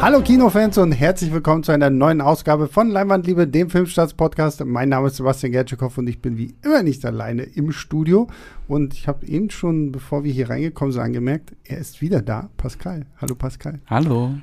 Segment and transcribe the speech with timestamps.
[0.00, 4.64] Hallo Kinofans und herzlich willkommen zu einer neuen Ausgabe von Leinwandliebe, dem Filmstarts-Podcast.
[4.64, 8.28] Mein Name ist Sebastian Gertschikow und ich bin wie immer nicht alleine im Studio.
[8.68, 12.48] Und ich habe eben schon, bevor wir hier reingekommen sind, angemerkt, er ist wieder da,
[12.56, 13.06] Pascal.
[13.20, 13.80] Hallo Pascal.
[13.88, 14.34] Hallo.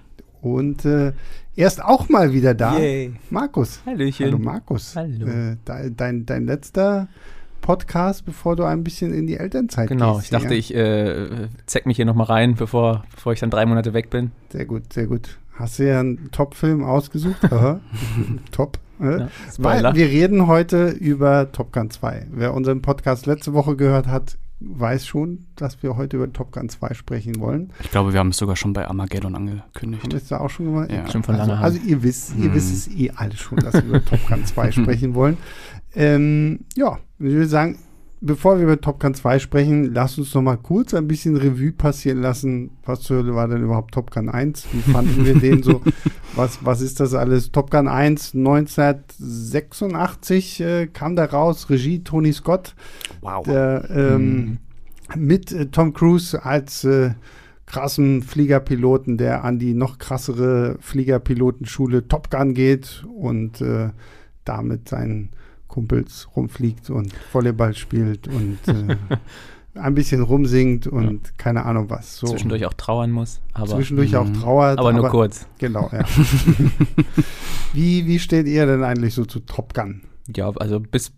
[0.41, 1.13] Und äh,
[1.55, 3.13] er ist auch mal wieder da, Yay.
[3.29, 3.81] Markus.
[3.85, 4.25] Hallöchen.
[4.25, 4.93] Hallo Markus.
[4.95, 5.25] Hallo.
[5.25, 7.07] Äh, dein, dein, letzter
[7.61, 10.25] Podcast, bevor du ein bisschen in die Elternzeit Genau, gehst.
[10.25, 10.59] ich dachte, ja.
[10.59, 14.31] ich äh, zeck mich hier nochmal rein, bevor, bevor ich dann drei Monate weg bin.
[14.51, 15.39] Sehr gut, sehr gut.
[15.55, 17.43] Hast du ja einen Top-Film ausgesucht?
[17.51, 17.79] Aha.
[18.51, 18.77] Top.
[18.99, 19.19] Äh?
[19.21, 19.27] Ja,
[19.57, 22.27] Weil wir reden heute über Top Gun 2.
[22.31, 26.69] Wer unseren Podcast letzte Woche gehört hat, weiß schon, dass wir heute über Top Gun
[26.69, 27.71] 2 sprechen wollen.
[27.81, 30.13] Ich glaube, wir haben es sogar schon bei Armageddon Haben wir angekündigt.
[30.13, 30.91] es da auch schon gemacht?
[30.91, 31.09] Ja.
[31.09, 32.53] Schon von also, also ihr wisst, ihr Hm.
[32.53, 35.37] wisst es eh alle schon, dass wir über Top Gun 2 sprechen wollen.
[35.93, 37.77] Ähm, ja, ich würde sagen,
[38.21, 41.71] bevor wir über Top Gun 2 sprechen, lasst uns noch mal kurz ein bisschen Revue
[41.71, 42.71] passieren lassen.
[42.85, 44.67] Was zur Hölle war denn überhaupt Top Gun 1?
[44.71, 45.81] Wie fanden wir den so?
[46.35, 47.53] Was, was ist das alles?
[47.53, 52.75] Top Gun 1 1986 äh, kam da raus, Regie Tony Scott,
[53.21, 53.45] Wow.
[53.45, 54.57] der ähm,
[55.15, 57.11] mit äh, Tom Cruise als äh,
[57.65, 63.91] krassen Fliegerpiloten, der an die noch krassere Fliegerpilotenschule Top Gun geht und äh,
[64.43, 65.29] da mit seinen
[65.75, 68.95] Kumpels rumfliegt und Volleyball spielt und äh,
[69.77, 72.15] ein bisschen rumsingt und keine Ahnung was.
[72.15, 72.27] So.
[72.27, 74.33] Zwischendurch auch trauern muss, aber, Zwischendurch auch Mhm.
[74.41, 74.79] trauert.
[74.79, 75.45] aber nur kurz.
[75.57, 76.05] Genau, ja.
[77.73, 80.01] wie, wie steht ihr denn eigentlich so zu Top Gun?
[80.33, 81.11] Ja, also bis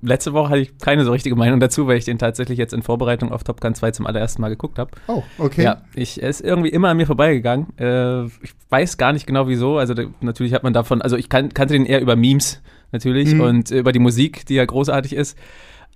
[0.00, 2.82] letzte Woche hatte ich keine so richtige Meinung dazu, weil ich den tatsächlich jetzt in
[2.82, 4.92] Vorbereitung auf Top Gun 2 zum allerersten Mal geguckt habe.
[5.08, 5.64] Oh, okay.
[5.64, 7.76] Ja, ich, er ist irgendwie immer an mir vorbeigegangen.
[7.78, 9.78] Äh, ich weiß gar nicht genau wieso.
[9.78, 12.62] Also da, natürlich hat man davon, also ich kan kannte den eher über Memes
[12.92, 13.40] natürlich Mhm.
[13.40, 15.36] und über die Musik, die ja großartig ist.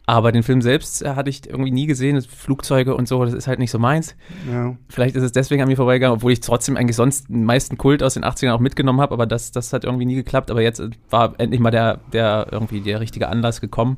[0.08, 2.20] Aber den Film selbst hatte ich irgendwie nie gesehen.
[2.22, 4.14] Flugzeuge und so, das ist halt nicht so meins.
[4.48, 4.77] ja.
[4.88, 8.05] Vielleicht ist es deswegen an mir vorbeigegangen, obwohl ich trotzdem eigentlich sonst den meisten Kult
[8.05, 10.53] aus den 80ern auch mitgenommen habe, aber das, das hat irgendwie nie geklappt.
[10.53, 13.97] Aber jetzt war endlich mal der, der irgendwie der richtige Anlass gekommen.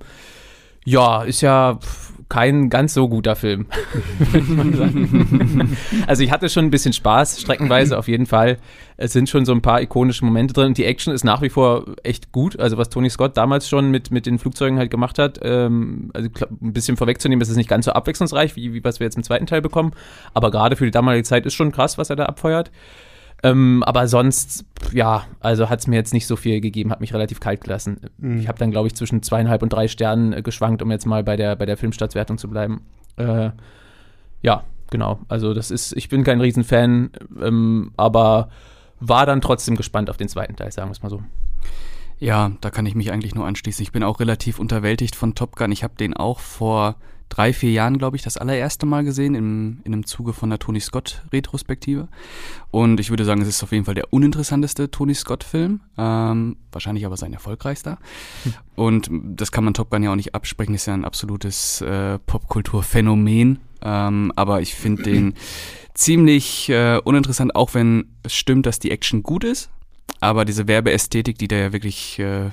[0.86, 1.78] Ja, ist ja
[2.28, 3.66] kein ganz so guter Film.
[6.06, 8.58] also ich hatte schon ein bisschen Spaß, streckenweise auf jeden Fall.
[8.98, 10.74] Es sind schon so ein paar ikonische Momente drin.
[10.74, 12.58] Die Action ist nach wie vor echt gut.
[12.58, 16.28] Also was Tony Scott damals schon mit, mit den Flugzeugen halt gemacht hat, ähm, also
[16.50, 19.22] ein bisschen vorwegzunehmen, ist es nicht ganz so abwechslungsreich, wie, wie was wir jetzt im
[19.22, 19.92] zweiten Teil bekommen.
[20.34, 22.70] Aber gerade für die damalige Zeit ist schon krass, was er da abfeuert.
[23.42, 27.14] Ähm, aber sonst, ja, also hat es mir jetzt nicht so viel gegeben, hat mich
[27.14, 28.00] relativ kalt gelassen.
[28.18, 28.40] Mhm.
[28.40, 31.22] Ich habe dann, glaube ich, zwischen zweieinhalb und drei Sternen äh, geschwankt, um jetzt mal
[31.22, 32.82] bei der, bei der Filmstaatswertung zu bleiben.
[33.16, 33.50] Äh,
[34.42, 35.20] ja, genau.
[35.28, 37.10] Also das ist, ich bin kein Riesenfan,
[37.40, 38.48] ähm, aber
[39.00, 41.22] war dann trotzdem gespannt auf den zweiten Teil, sagen wir es mal so.
[42.18, 43.82] Ja, da kann ich mich eigentlich nur anschließen.
[43.84, 45.70] Ich bin auch relativ unterwältigt von Top Gun.
[45.70, 46.96] Ich habe den auch vor
[47.28, 50.58] drei, vier Jahren, glaube ich, das allererste Mal gesehen, im, in einem Zuge von der
[50.58, 52.08] Tony Scott-Retrospektive.
[52.70, 55.80] Und ich würde sagen, es ist auf jeden Fall der uninteressanteste Tony Scott-Film.
[55.96, 57.98] Ähm, wahrscheinlich aber sein erfolgreichster.
[58.74, 62.18] Und das kann man Top Gun ja auch nicht absprechen, ist ja ein absolutes äh,
[62.18, 63.58] Popkulturphänomen.
[63.82, 65.34] Ähm, aber ich finde den
[65.94, 69.70] ziemlich äh, uninteressant, auch wenn es stimmt, dass die Action gut ist.
[70.20, 72.50] Aber diese Werbeästhetik, die da ja wirklich äh,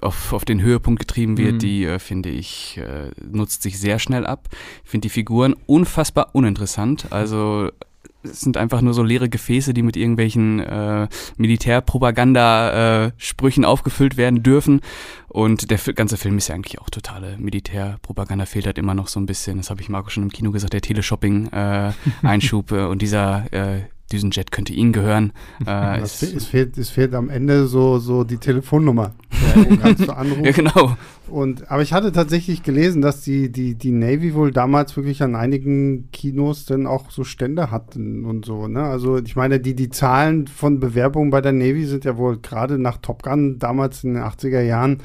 [0.00, 1.58] auf, auf den Höhepunkt getrieben wird, Mhm.
[1.58, 4.48] die äh, finde ich, äh, nutzt sich sehr schnell ab.
[4.84, 7.06] Ich finde die Figuren unfassbar uninteressant.
[7.10, 7.70] Also
[8.22, 14.80] es sind einfach nur so leere Gefäße, die mit irgendwelchen äh, Militärpropaganda-Sprüchen aufgefüllt werden dürfen.
[15.28, 19.20] Und der ganze Film ist ja eigentlich auch totale Militärpropaganda, fehlt halt immer noch so
[19.20, 23.52] ein bisschen, das habe ich Marco schon im Kino gesagt, der Teleshopping-Einschub äh, und dieser
[23.52, 23.82] äh,
[24.12, 25.32] Düsenjet könnte ihnen gehören.
[25.66, 29.14] Äh, Es, es, fehlt, es fehlt am Ende so, so die Telefonnummer.
[29.54, 30.44] Wo kannst du anrufen?
[30.44, 30.96] ja, genau.
[31.28, 35.34] Und, aber ich hatte tatsächlich gelesen, dass die, die, die Navy wohl damals wirklich an
[35.34, 38.66] einigen Kinos dann auch so Stände hatten und so.
[38.68, 38.82] Ne?
[38.82, 42.78] Also ich meine, die, die Zahlen von Bewerbungen bei der Navy sind ja wohl gerade
[42.78, 44.98] nach Top Gun damals in den 80er Jahren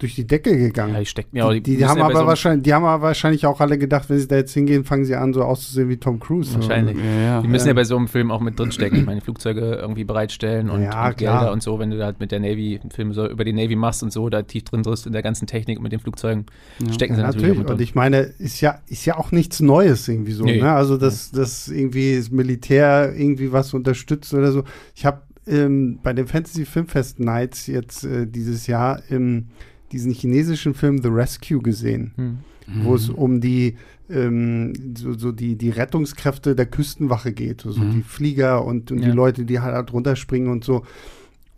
[0.00, 0.94] durch die Decke gegangen.
[0.94, 3.02] Ja, die stecken ja auch, die, die, müssen haben aber so wahrscheinlich, die haben aber
[3.02, 5.98] wahrscheinlich auch alle gedacht, wenn sie da jetzt hingehen, fangen sie an, so auszusehen wie
[5.98, 6.52] Tom Cruise.
[6.54, 6.96] Wahrscheinlich.
[6.96, 7.42] Ja, ja.
[7.42, 8.98] Die müssen ja bei so einem Film auch mit drinstecken.
[8.98, 11.38] Ich meine, Flugzeuge irgendwie bereitstellen und, Ja, und klar.
[11.38, 13.76] Gelder und so, wenn du halt mit der Navy einen Film so über die Navy
[13.76, 16.46] machst und so, da tief drin bist in der ganzen Technik mit den Flugzeugen,
[16.80, 16.92] Ja.
[16.92, 17.70] stecken sie Ja, natürlich, natürlich.
[17.70, 20.44] Und ich meine, ist ja, ist ja auch nichts Neues irgendwie so.
[20.44, 20.60] Nee.
[20.60, 20.72] Ne?
[20.72, 24.64] Also, dass, dass irgendwie das Militär irgendwie was unterstützt oder so.
[24.96, 29.48] Ich habe ähm, bei den Fantasy Filmfest Nights jetzt äh, dieses Jahr ähm,
[29.94, 32.38] diesen chinesischen Film The Rescue gesehen, Hm.
[32.84, 33.76] wo es um die
[34.10, 37.90] ähm, so, so die, die Rettungskräfte der Küstenwache geht, so, Mhm.
[37.92, 39.14] die Flieger und, und die Ja.
[39.14, 40.84] Leute, die halt runterspringen und so.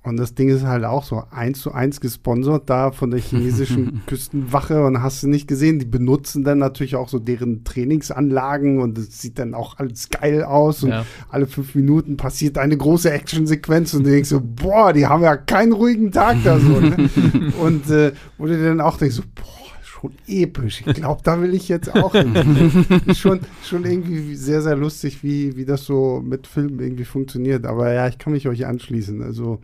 [0.06, 4.03] Und das Ding ist halt auch so eins zu eins gesponsert da von der chinesischen
[4.06, 8.97] Küstenwache und hast du nicht gesehen, die benutzen dann natürlich auch so deren Trainingsanlagen und
[8.99, 11.05] es sieht dann auch alles geil aus und Ja.
[11.29, 15.37] alle fünf Minuten passiert eine große Actionsequenz und du denkst so, boah, die haben ja
[15.37, 16.81] keinen ruhigen Tag da so.
[16.81, 17.11] Ne?
[17.61, 19.44] und äh, wo du dann auch denkst so, boah,
[19.82, 20.82] schon episch.
[20.87, 22.14] Ich glaube, da will ich jetzt auch
[23.14, 27.64] schon, schon irgendwie sehr, sehr lustig, wie, wie das so mit Filmen irgendwie funktioniert.
[27.67, 29.23] Aber ja, ich kann mich euch anschließen.
[29.23, 29.59] Also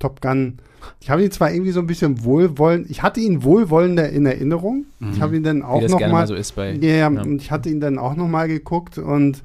[0.00, 0.54] Top Gun,
[1.00, 4.86] ich habe ihn zwar irgendwie so ein bisschen wohlwollend, ich hatte ihn wohlwollender in Erinnerung.
[5.12, 6.72] Ich habe ihn dann auch das noch gerne mal, mal so ist bei.
[6.72, 9.42] ja, ja, und ich hatte ihn dann auch noch mal geguckt und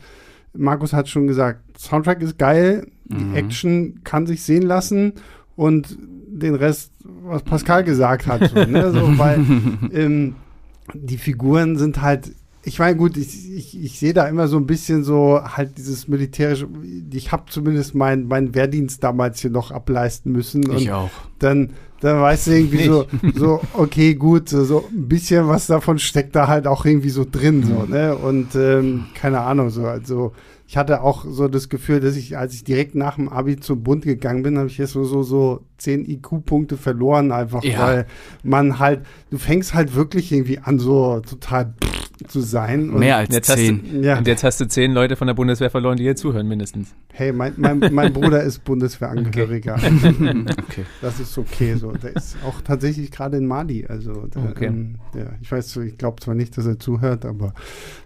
[0.53, 3.35] Markus hat schon gesagt, Soundtrack ist geil, die Mhm.
[3.35, 5.13] Action kann sich sehen lassen
[5.55, 5.97] und
[6.27, 8.91] den Rest, was Pascal gesagt hat, so, ne?
[8.91, 9.39] so, weil
[9.93, 10.35] ähm,
[10.93, 12.31] die Figuren sind halt,
[12.67, 16.07] ich meine, gut, ich, ich, ich sehe da immer so ein bisschen so halt dieses
[16.07, 16.67] militärische,
[17.13, 21.11] ich habe zumindest meinen mein Wehrdienst damals hier noch ableisten müssen Ich auch.
[21.39, 21.71] dann,
[22.01, 26.35] dann weißt du irgendwie so, so, okay, gut, so, so ein bisschen was davon steckt
[26.35, 28.15] da halt auch irgendwie so drin, so, ne?
[28.15, 30.33] Und ähm, keine Ahnung, so, also
[30.67, 33.83] ich hatte auch so das Gefühl, dass ich, als ich direkt nach dem Abi zum
[33.83, 37.79] Bund gegangen bin, habe ich jetzt so, so, so 10 IQ-Punkte verloren, einfach, Ja.
[37.79, 38.07] weil
[38.41, 41.75] man halt, du fängst halt wirklich irgendwie an, so total
[42.27, 42.89] zu sein.
[42.89, 43.81] Und, Mehr als Jetzt hast, zehn.
[43.83, 44.17] du, Ja.
[44.17, 46.93] und jetzt hast du zehn Leute von der Bundeswehr verloren, die hier zuhören, mindestens.
[47.13, 49.75] Hey, mein, mein, mein Bruder ist Bundeswehrangehöriger.
[49.79, 50.85] okay.
[51.01, 51.91] Das ist okay so.
[51.91, 53.85] Der ist auch tatsächlich gerade in Mali.
[53.87, 54.65] Also, der, Okay.
[54.67, 57.53] ähm, der, ich weiß, ich glaube zwar nicht, dass er zuhört, aber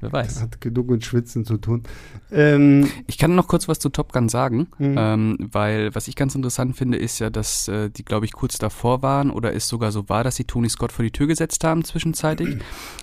[0.02, 0.42] Wer er weiß.
[0.42, 1.84] hat genug mit Schwitzen zu tun.
[2.32, 4.96] Ähm, Ich kann noch kurz was zu Top Gun sagen, Mhm.
[4.98, 8.58] ähm, weil was ich ganz interessant finde, ist ja, dass äh, die, glaube ich, kurz
[8.58, 11.64] davor waren oder es sogar so war, dass sie Tony Scott vor die Tür gesetzt
[11.64, 12.58] haben zwischenzeitig,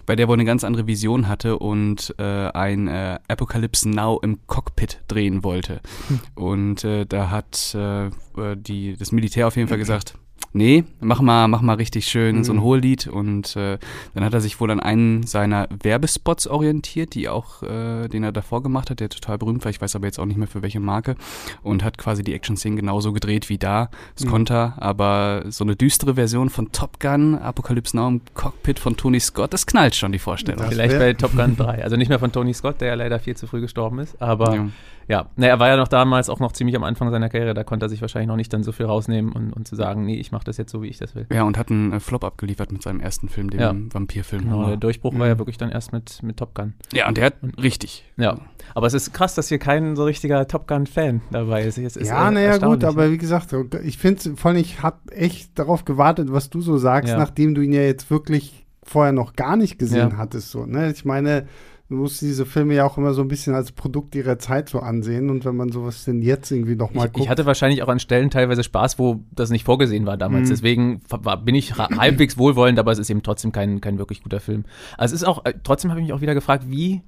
[0.07, 0.96] bei der wohl eine ganz andere Vision
[1.29, 5.81] hatte und äh, ein äh, Apocalypse Now im Cockpit drehen wollte.
[6.35, 8.11] Und äh, da hat äh, äh,
[8.57, 10.19] die, das Militär auf jeden Fall gesagt,
[10.57, 12.63] nee, mach mal, mach mal richtig schön so ein Mhm.
[12.63, 13.07] Hohllied.
[13.07, 13.79] Und äh,
[14.15, 18.33] dann hat er sich wohl an einen seiner Werbespots orientiert, die auch, äh, den er
[18.33, 19.71] davor gemacht hat, der total berühmt war.
[19.71, 21.17] Ich weiß aber jetzt auch nicht mehr für welche Marke.
[21.63, 23.91] Und hat quasi die Action-Szenen genauso gedreht wie da.
[24.17, 24.31] Das Mhm.
[24.31, 28.97] konnte er, aber so eine düstere Version von Top Gun, Apocalypse Now im Cockpit von
[28.97, 30.61] Tony Scott, das knallt schon die Vorstellung.
[30.63, 31.85] Das Vielleicht bei Top Gun 3.
[31.85, 34.21] Also nicht mehr von Tony Scott, der ja leider viel zu früh gestorben ist.
[34.21, 34.67] Aber Ja.
[35.09, 37.55] Ja, ne, er war ja noch damals auch noch ziemlich am Anfang seiner Karriere.
[37.55, 40.05] Da konnte er sich wahrscheinlich noch nicht dann so viel rausnehmen und, und zu sagen,
[40.05, 41.27] nee, ich mache das jetzt so, wie ich das will.
[41.33, 43.75] Ja, und hat einen äh, Flop abgeliefert mit seinem ersten Film, dem Ja.
[43.93, 44.43] Vampirfilm.
[44.45, 46.75] Genau, Aber- der Durchbruch war ja wirklich dann erst mit, mit Top Gun.
[46.93, 48.05] ja, und der hat richtig.
[48.17, 48.39] Ja,
[48.75, 51.79] aber es ist krass, dass hier kein so richtiger Top Gun-Fan dabei ist.
[51.79, 52.89] Es ist ja, naja, gut, erstaunlich, ne?
[52.89, 53.55] aber wie gesagt,
[53.85, 57.19] ich finde vor allem, ich habe echt darauf gewartet, was du so sagst, Ja.
[57.19, 60.17] nachdem du ihn ja jetzt wirklich vorher noch gar nicht gesehen Ja.
[60.17, 60.51] hattest.
[60.51, 60.91] So, ne?
[60.93, 61.47] Ich meine,
[61.89, 64.81] du musst diese Filme ja auch immer so ein bisschen als Produkt ihrer Zeit so
[64.81, 67.25] ansehen und wenn man sowas denn jetzt irgendwie noch mal Ich, guckt.
[67.25, 70.49] ich hatte wahrscheinlich auch an Stellen teilweise Spaß, wo das nicht vorgesehen war damals.
[70.49, 70.53] Mhm.
[70.53, 74.41] Deswegen war, bin ich halbwegs wohlwollend, aber es ist eben trotzdem kein, kein wirklich guter
[74.41, 74.65] Film.
[74.99, 77.03] Also es ist auch, äh, trotzdem habe ich mich auch wieder gefragt, wie,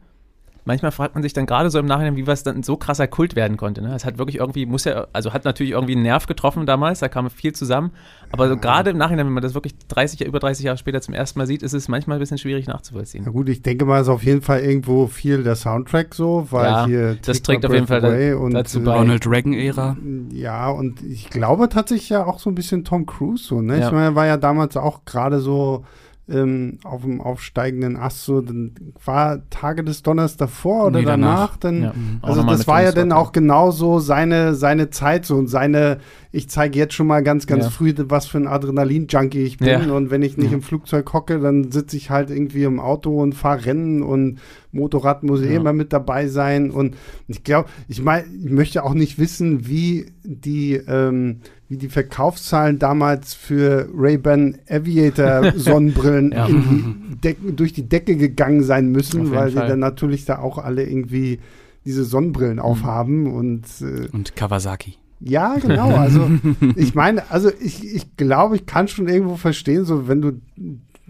[0.68, 3.34] manchmal fragt man sich dann gerade so im Nachhinein, wie was dann so krasser Kult
[3.34, 3.82] werden konnte.
[3.82, 3.92] Ne?
[3.94, 7.08] Es hat wirklich irgendwie, muss ja, also hat natürlich irgendwie einen Nerv getroffen damals, da
[7.08, 7.90] kam viel zusammen.
[8.30, 11.00] Aber so gerade im Nachhinein, wenn man das wirklich 30, Jahre- über 30 Jahre später
[11.00, 13.24] zum ersten Mal sieht, ist es manchmal ein bisschen schwierig nachzuvollziehen.
[13.24, 16.64] ja gut, ich denke mal, ist auf jeden Fall irgendwo viel der Soundtrack so, weil
[16.66, 18.94] Ja, hier das trägt auf jeden Fall da- und, dazu äh, bei.
[18.96, 19.96] Ronald Reagan-Ära.
[20.32, 23.78] Ja, und ich glaube tatsächlich ja auch so ein bisschen Tom Cruise so, ne?
[23.80, 23.86] Ja.
[23.86, 25.84] Ich meine, er war ja damals auch gerade so
[26.30, 28.72] ähm, auf dem aufsteigenden Ast, so, dann
[29.04, 31.56] war Tage des Donners davor oder Nee, danach, danach.
[31.58, 31.90] dann, Ja.
[32.22, 35.98] Auch also nochmal das war ja dann auch genauso seine, seine Zeit so und seine,
[36.30, 37.70] ich zeige jetzt schon mal ganz, ganz Ja.
[37.70, 39.92] früh, was für ein Adrenalin-Junkie ich bin Ja.
[39.92, 40.56] und wenn ich nicht Ja.
[40.56, 44.38] im Flugzeug hocke, dann sitze ich halt irgendwie im Auto und fahre Rennen und
[44.72, 45.48] Motorrad muss Ja.
[45.50, 46.96] immer mit dabei sein und
[47.26, 52.78] ich glaube, ich meine, ich möchte auch nicht wissen, wie die, ähm, wie die Verkaufszahlen
[52.78, 56.48] damals für Ray-Ban Aviator Sonnenbrillen Ja.
[56.48, 59.68] die durch die Decke gegangen sein müssen, weil die Fall.
[59.68, 61.38] dann natürlich da auch alle irgendwie
[61.84, 64.94] diese Sonnenbrillen aufhaben und äh, Und Kawasaki.
[65.20, 65.94] ja, genau.
[65.96, 66.30] Also
[66.76, 70.32] ich meine, also ich, ich glaube, ich kann schon irgendwo verstehen, so wenn du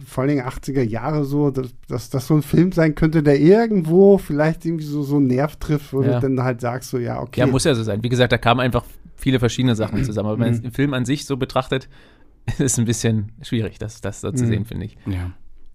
[0.06, 3.40] vor allen Dingen 80er Jahre so, dass, dass das so ein Film sein könnte, der
[3.40, 6.20] irgendwo vielleicht irgendwie so, so einen Nerv trifft, wo Ja.
[6.20, 7.40] du dann halt sagst, so ja, okay.
[7.40, 8.02] Ja, muss ja so sein.
[8.02, 8.84] Wie gesagt, da kamen einfach
[9.16, 10.28] viele verschiedene Sachen zusammen.
[10.28, 10.62] Aber wenn man Mhm.
[10.62, 11.88] den Film an sich so betrachtet,
[12.46, 14.48] ist es ein bisschen schwierig, das, das so zu Mhm.
[14.48, 14.96] sehen, finde ich.
[15.06, 15.32] Ja.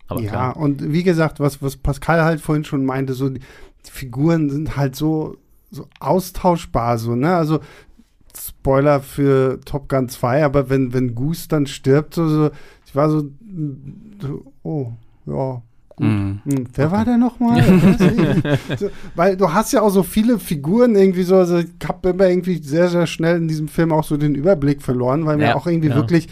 [0.07, 0.57] Aber ja, klar.
[0.57, 3.39] und wie gesagt, was, was Pascal halt vorhin schon meinte, so die,
[3.85, 5.37] die Figuren sind halt so,
[5.71, 7.35] so austauschbar, so, ne?
[7.35, 7.59] Also
[8.35, 12.51] Spoiler für Top Gun 2, aber wenn, wenn Goose dann stirbt, so, so
[12.93, 13.27] ich war so,
[14.61, 14.91] oh,
[15.25, 15.63] ja,
[15.99, 16.39] Mhm.
[16.43, 17.61] Hm, wer war der nochmal?
[18.77, 22.27] so, weil du hast ja auch so viele Figuren irgendwie so, also ich habe immer
[22.27, 25.55] irgendwie sehr, sehr schnell in diesem Film auch so den Überblick verloren, weil mir ja,
[25.55, 25.95] auch irgendwie ja.
[25.95, 26.29] wirklich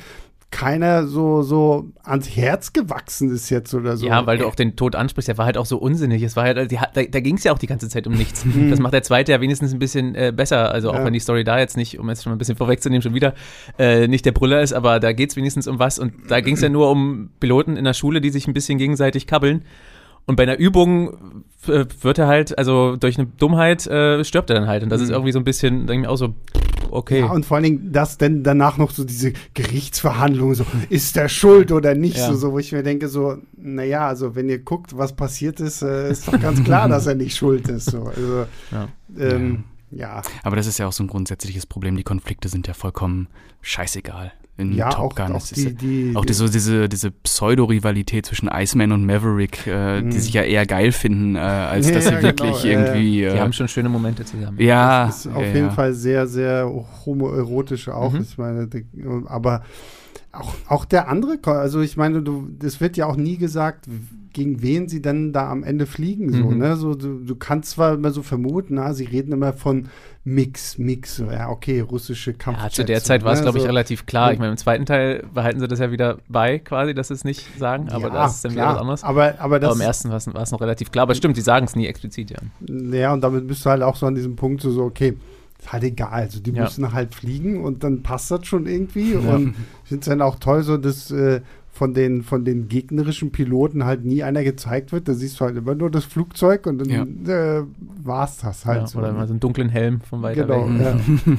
[0.52, 4.06] keiner so, so ans Herz gewachsen ist jetzt oder so.
[4.06, 6.22] Ja, weil du auch den Tod ansprichst, der war halt auch so unsinnig.
[6.22, 8.46] Es war halt, da, da ging es ja auch die ganze Zeit um nichts.
[8.46, 8.70] Mhm.
[8.70, 10.72] das macht der zweite ja wenigstens ein bisschen äh, besser.
[10.72, 11.06] Also auch ja.
[11.06, 13.34] wenn die Story da jetzt nicht, um jetzt schon mal ein bisschen vorwegzunehmen, schon wieder
[13.80, 15.98] äh, nicht der Brüller ist, aber da geht es wenigstens um was.
[15.98, 18.78] Und da ging es ja nur um Piloten in der Schule, die sich ein bisschen
[18.78, 19.64] gegenseitig kabbeln.
[20.26, 24.56] Und bei einer Übung äh, wird er halt, also durch eine Dummheit äh, stirbt er
[24.56, 24.84] dann halt.
[24.84, 25.06] Und das mhm.
[25.06, 26.36] ist irgendwie so ein bisschen, denke ich mir auch so,
[26.92, 27.20] okay.
[27.20, 31.30] Ja, und vor allen Dingen, dass denn danach noch so diese Gerichtsverhandlungen, so, ist der
[31.30, 32.28] schuld oder nicht, ja.
[32.28, 35.82] so, so, wo ich mir denke, so, naja, also wenn ihr guckt, was passiert ist,
[35.82, 37.92] äh, ist doch ganz klar, dass er nicht schuld ist.
[37.92, 38.04] So.
[38.04, 38.88] Also, ja.
[39.18, 40.22] Ähm, ja.
[40.44, 41.96] Aber das ist ja auch so ein grundsätzliches Problem.
[41.98, 43.28] Die Konflikte sind ja vollkommen
[43.62, 44.32] scheißegal
[44.62, 45.32] in ja, Top Gun.
[45.32, 50.02] Auch, auch, die, die, auch die, so diese, diese Pseudo-Rivalität zwischen Iceman und Maverick, äh,
[50.02, 50.12] die mhm.
[50.12, 53.24] sich ja eher geil finden, äh, als ja, dass sie ja, wirklich genau, irgendwie.
[53.24, 54.60] Äh, die haben schon schöne Momente zusammen.
[54.60, 55.08] Ja.
[55.08, 56.72] Das ist auf jeden Fall sehr, sehr
[57.06, 58.14] homoerotisch auch.
[58.14, 58.22] Mhm.
[58.22, 58.70] Ich meine,
[59.26, 59.64] aber
[60.32, 63.88] auch, auch der andere, also ich meine, du, das wird ja auch nie gesagt,
[64.34, 66.32] gegen wen sie dann da am Ende fliegen.
[66.32, 66.58] So, mhm.
[66.58, 66.76] ne?
[66.78, 69.88] so, du, du kannst zwar immer so vermuten, na, sie reden immer von
[70.24, 72.78] Mix, Mix, ja, okay, russische Kampfjets.
[72.78, 73.46] Ja, zu der Zeit war es, ne?
[73.46, 74.32] glaube ich, relativ klar.
[74.32, 77.24] Ich meine, im zweiten Teil behalten sie das ja wieder bei, quasi, dass sie es
[77.24, 78.66] nicht sagen, aber ja, das ist dann klar.
[78.66, 79.04] wieder was anderes.
[79.04, 81.04] Aber, aber, das aber im ersten war es noch relativ klar.
[81.04, 82.38] Aber stimmt, sie sagen es nie explizit, ja.
[82.96, 85.18] Ja, und damit bist du halt auch so an diesem Punkt so, so okay,
[85.58, 86.12] ist halt egal.
[86.12, 86.64] Also die ja.
[86.64, 89.14] müssen halt fliegen und dann passt das schon irgendwie.
[89.14, 89.20] Ja.
[89.20, 91.42] Und ich finde es dann auch toll, so dass äh,
[91.82, 95.08] von, den, von den gegnerischen Piloten halt nie einer gezeigt wird.
[95.08, 96.90] Da siehst du halt immer nur das Flugzeug und dann
[97.26, 97.58] ja.
[97.58, 97.64] äh,
[98.04, 98.82] war es das halt.
[98.82, 99.00] Ja, so.
[99.00, 100.80] Oder mal so einen dunklen Helm von weiter genau, weg.
[100.80, 101.34] Ja.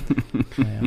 [0.65, 0.83] naja.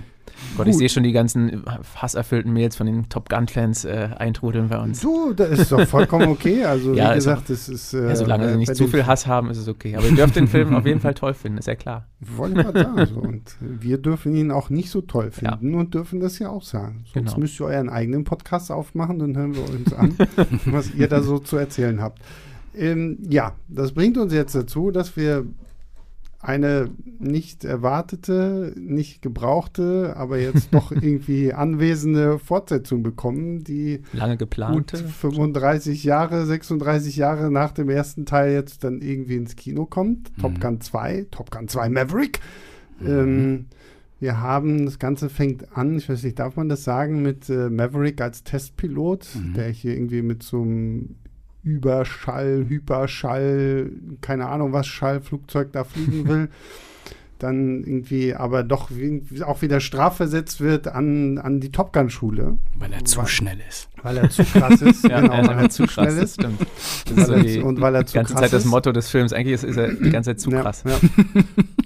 [0.56, 1.64] Gott, ich sehe schon die ganzen
[1.96, 5.02] hasserfüllten Mails von den Top Gun-Fans äh, eintrudeln bei uns.
[5.02, 6.64] Du, das ist doch vollkommen okay.
[6.66, 7.94] Also, ja, wie gesagt, es ist.
[7.94, 9.96] Äh, ja, solange sie nicht zu viel Hass haben, ist es okay.
[9.96, 12.08] Aber ihr dürft den Film auf jeden Fall toll finden, ist ja klar.
[12.22, 13.06] Ich gerade sagen.
[13.06, 13.20] So.
[13.20, 15.80] Und wir dürfen ihn auch nicht so toll finden ja.
[15.80, 17.06] und dürfen das ja auch sagen.
[17.14, 17.40] Sonst genau.
[17.40, 20.16] müsst ihr euren eigenen Podcast aufmachen, dann hören wir uns an,
[20.66, 22.22] was ihr da so zu erzählen habt.
[22.78, 25.46] Ähm, ja, das bringt uns jetzt dazu, dass wir
[26.46, 34.98] eine nicht erwartete, nicht gebrauchte, aber jetzt doch irgendwie anwesende Fortsetzung bekommen, die lange geplante
[34.98, 40.36] 35 Jahre, 36 Jahre nach dem ersten Teil jetzt dann irgendwie ins Kino kommt.
[40.38, 40.42] Mhm.
[40.42, 42.40] Top Gun 2, Top Gun 2 Maverick.
[43.00, 43.08] Mhm.
[43.08, 43.66] Ähm,
[44.20, 47.70] wir haben, das Ganze fängt an, ich weiß nicht, darf man das sagen, mit äh,
[47.70, 49.54] Maverick als Testpilot, mhm.
[49.54, 51.16] der hier irgendwie mit so einem
[51.66, 53.90] Überschall, Hyperschall,
[54.22, 56.50] keine Ahnung was, Schallflugzeug da fliegen will.
[57.40, 58.92] dann irgendwie aber doch
[59.44, 62.60] auch wieder strafversetzt wird an, an die Top Gun Schule.
[62.78, 63.90] Weil er zu weil, schnell ist.
[64.04, 66.36] Weil er zu krass ist, ja, genau, weil er zu schnell ist.
[66.36, 66.62] Stimmt.
[67.16, 68.54] Das ist die, und weil er zu die ganze Zeit ist.
[68.54, 69.34] das Motto des Films.
[69.34, 70.84] Eigentlich ist, ist, er die ganze Zeit zu krass.
[70.86, 70.98] Ja.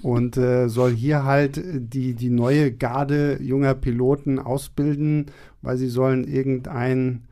[0.02, 5.26] Und äh, soll hier halt die, die neue Garde junger Piloten ausbilden,
[5.62, 7.24] weil sie sollen irgendein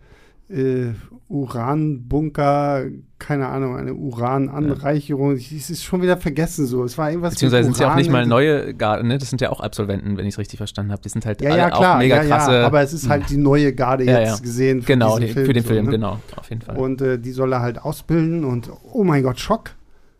[0.49, 0.93] äh,
[1.29, 2.87] Uranbunker,
[3.19, 5.37] keine Ahnung, eine Urananreicherung.
[5.37, 5.57] Ja.
[5.57, 6.85] Es ist schon wieder vergessen so.
[6.85, 7.35] Es war irgendwas.
[7.35, 9.19] Beziehungsweise sind es ja auch nicht mal neue Garde, ne?
[9.19, 11.03] Das sind ja auch Absolventen, wenn ich es richtig verstanden habe.
[11.03, 12.53] Die sind halt ja, ja, klar, auch mega krasse.
[12.53, 15.53] Ja, aber es ist halt die neue Garde jetzt gesehen für, genau, die, Film, für
[15.53, 15.85] den Film.
[15.85, 15.97] So, ne?
[15.97, 16.77] genau, auf jeden Fall.
[16.77, 19.73] Und äh, die soll er halt ausbilden und oh mein Gott, Schock.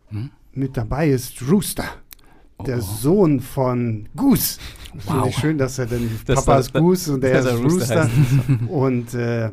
[0.09, 0.29] Hm?
[0.53, 1.85] Mit dabei ist Rooster.
[2.67, 2.81] Der oh.
[2.81, 4.59] Sohn von Goose.
[4.93, 5.03] Wow.
[5.03, 8.03] Finde ich schön, dass er denn das Papa ist Goose und der ist Rooster.
[8.03, 8.09] Rooster.
[8.69, 9.49] und äh,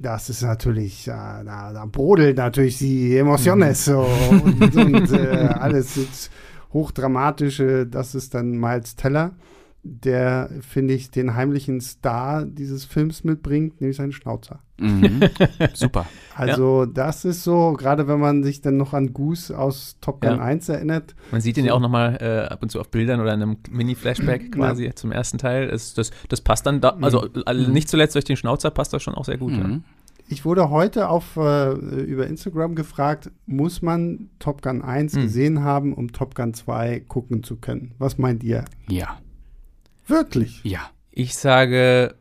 [0.00, 3.92] das ist natürlich, da, da, da brodelt natürlich die Emotiones mhm.
[3.92, 6.30] so und, und äh, alles ist
[6.72, 7.86] hochdramatische.
[7.86, 9.34] Das ist dann Miles Teller,
[9.82, 14.60] der, finde ich, den heimlichen Star dieses Films mitbringt, nämlich seinen Schnauzer.
[14.78, 15.20] Mhm.
[15.74, 16.06] Super.
[16.34, 16.90] Also, ja.
[16.92, 20.42] das ist so, gerade wenn man sich dann noch an Goose aus Top Gun ja.
[20.42, 21.14] 1 erinnert.
[21.30, 21.68] Man sieht ihn so.
[21.68, 24.94] ja auch nochmal äh, ab und zu auf Bildern oder in einem Mini-Flashback quasi ja.
[24.94, 25.70] zum ersten Teil.
[25.70, 27.04] Es, das, das passt dann, da, mhm.
[27.04, 27.72] also mhm.
[27.72, 29.52] nicht zuletzt durch den Schnauzer passt das schon auch sehr gut.
[29.52, 29.84] Mhm.
[30.28, 35.22] Ich wurde heute auf, äh, über Instagram gefragt, muss man Top Gun 1 mhm.
[35.22, 37.94] gesehen haben, um Top Gun 2 gucken zu können?
[37.98, 38.64] Was meint ihr?
[38.88, 39.18] Ja.
[40.06, 40.60] Wirklich?
[40.64, 40.80] Ja.
[41.12, 42.14] Ich sage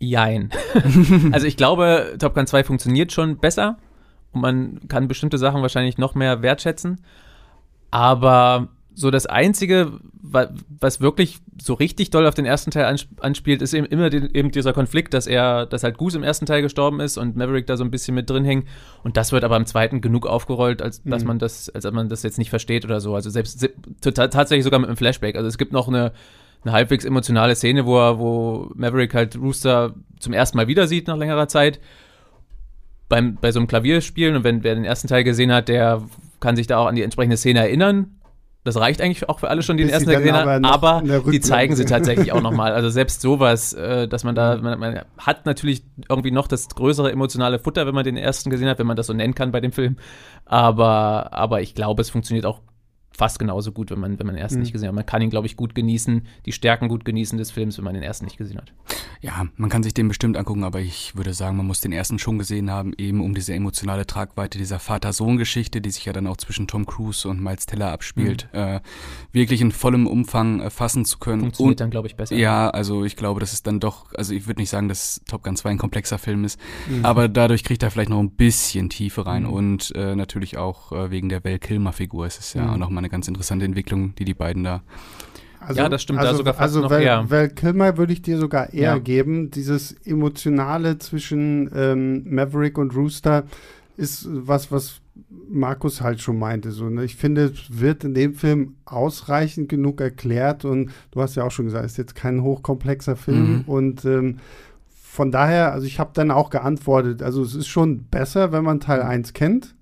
[0.00, 0.50] Jein.
[1.32, 3.76] also ich glaube, Top Gun 2 funktioniert schon besser
[4.32, 7.00] und man kann bestimmte Sachen wahrscheinlich noch mehr wertschätzen.
[7.90, 9.92] Aber so das Einzige,
[10.22, 14.72] was wirklich so richtig doll auf den ersten Teil anspielt, ist eben immer eben dieser
[14.72, 17.84] Konflikt, dass er, dass halt Goose im ersten Teil gestorben ist und Maverick da so
[17.84, 18.68] ein bisschen mit drin hängt.
[19.02, 21.28] Und das wird aber im zweiten genug aufgerollt, als dass mhm.
[21.28, 23.14] man das, als man das jetzt nicht versteht oder so.
[23.14, 23.68] Also selbst
[24.00, 25.36] tatsächlich sogar mit einem Flashback.
[25.36, 26.12] Also es gibt noch eine
[26.62, 31.06] eine halbwegs emotionale Szene, wo er, wo Maverick halt Rooster zum ersten Mal wieder sieht
[31.08, 31.80] nach längerer Zeit.
[33.08, 36.02] beim, bei so einem Klavierspielen und wenn wer den ersten Teil gesehen hat, der
[36.40, 38.16] kann sich da auch an die entsprechende Szene erinnern.
[38.62, 41.30] Das reicht eigentlich auch für alle schon, die den ersten Teil gesehen haben, aber aber
[41.30, 42.72] die zeigen sie tatsächlich auch nochmal.
[42.72, 47.10] Also selbst sowas, äh, dass man da, man, man hat natürlich irgendwie noch das größere
[47.10, 49.60] emotionale Futter, wenn man den ersten gesehen hat, wenn man das so nennen kann bei
[49.60, 49.96] dem Film.
[50.44, 52.60] Aber, aber ich glaube, es funktioniert auch
[53.12, 54.62] fast genauso gut, wenn man, wenn man den ersten Mhm.
[54.62, 54.94] nicht gesehen hat.
[54.94, 57.94] Man kann ihn, glaube ich, gut genießen, die Stärken gut genießen des Films, wenn man
[57.94, 58.72] den ersten nicht gesehen hat.
[59.20, 62.18] Ja, man kann sich den bestimmt angucken, aber ich würde sagen, man muss den ersten
[62.18, 66.36] schon gesehen haben, eben um diese emotionale Tragweite dieser Vater-Sohn-Geschichte, die sich ja dann auch
[66.36, 68.80] zwischen Tom Cruise und Miles Teller abspielt, äh,
[69.32, 71.40] wirklich in vollem Umfang äh, fassen zu können.
[71.42, 72.36] Funktioniert Und dann, glaube ich, besser.
[72.36, 75.42] ja, also ich glaube, das ist dann doch, also ich würde nicht sagen, dass Top
[75.42, 77.04] Gun 2 ein komplexer Film ist, Mhm.
[77.04, 79.50] aber dadurch kriegt er vielleicht noch ein bisschen Tiefe rein Mhm.
[79.52, 82.70] und äh, natürlich auch äh, wegen der Val Kilmer-Figur ist es ja Mhm.
[82.70, 84.82] auch eine ganz interessante Entwicklung, die die beiden da
[85.60, 87.30] Also, Ja, das stimmt, da Also, sogar fast also noch Val, eher.
[87.30, 88.98] Val Kilmer würde ich dir sogar eher Ja.
[88.98, 89.50] geben.
[89.50, 93.44] Dieses Emotionale zwischen ähm, Maverick und Rooster
[93.98, 95.00] ist was, was
[95.50, 96.70] Markus halt schon meinte.
[96.70, 97.04] So, ne?
[97.04, 101.50] Ich finde, es wird in dem Film ausreichend genug erklärt und du hast ja auch
[101.50, 103.60] schon gesagt, es ist jetzt kein hochkomplexer Film Mhm.
[103.66, 104.38] und ähm,
[105.02, 108.80] von daher, also ich habe dann auch geantwortet, also es ist schon besser, wenn man
[108.80, 109.74] Teil 1 kennt.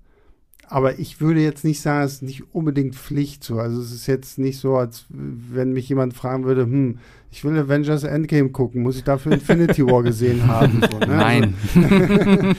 [0.71, 3.57] Aber ich würde jetzt nicht sagen, es ist nicht unbedingt Pflicht so.
[3.59, 6.99] Also es ist jetzt nicht so, als wenn mich jemand fragen würde, hm,
[7.31, 10.81] ich will Avengers Endgame gucken, muss ich dafür Infinity War gesehen haben?
[10.89, 11.07] So, ne?
[11.07, 11.53] Nein.
[11.75, 12.55] Also,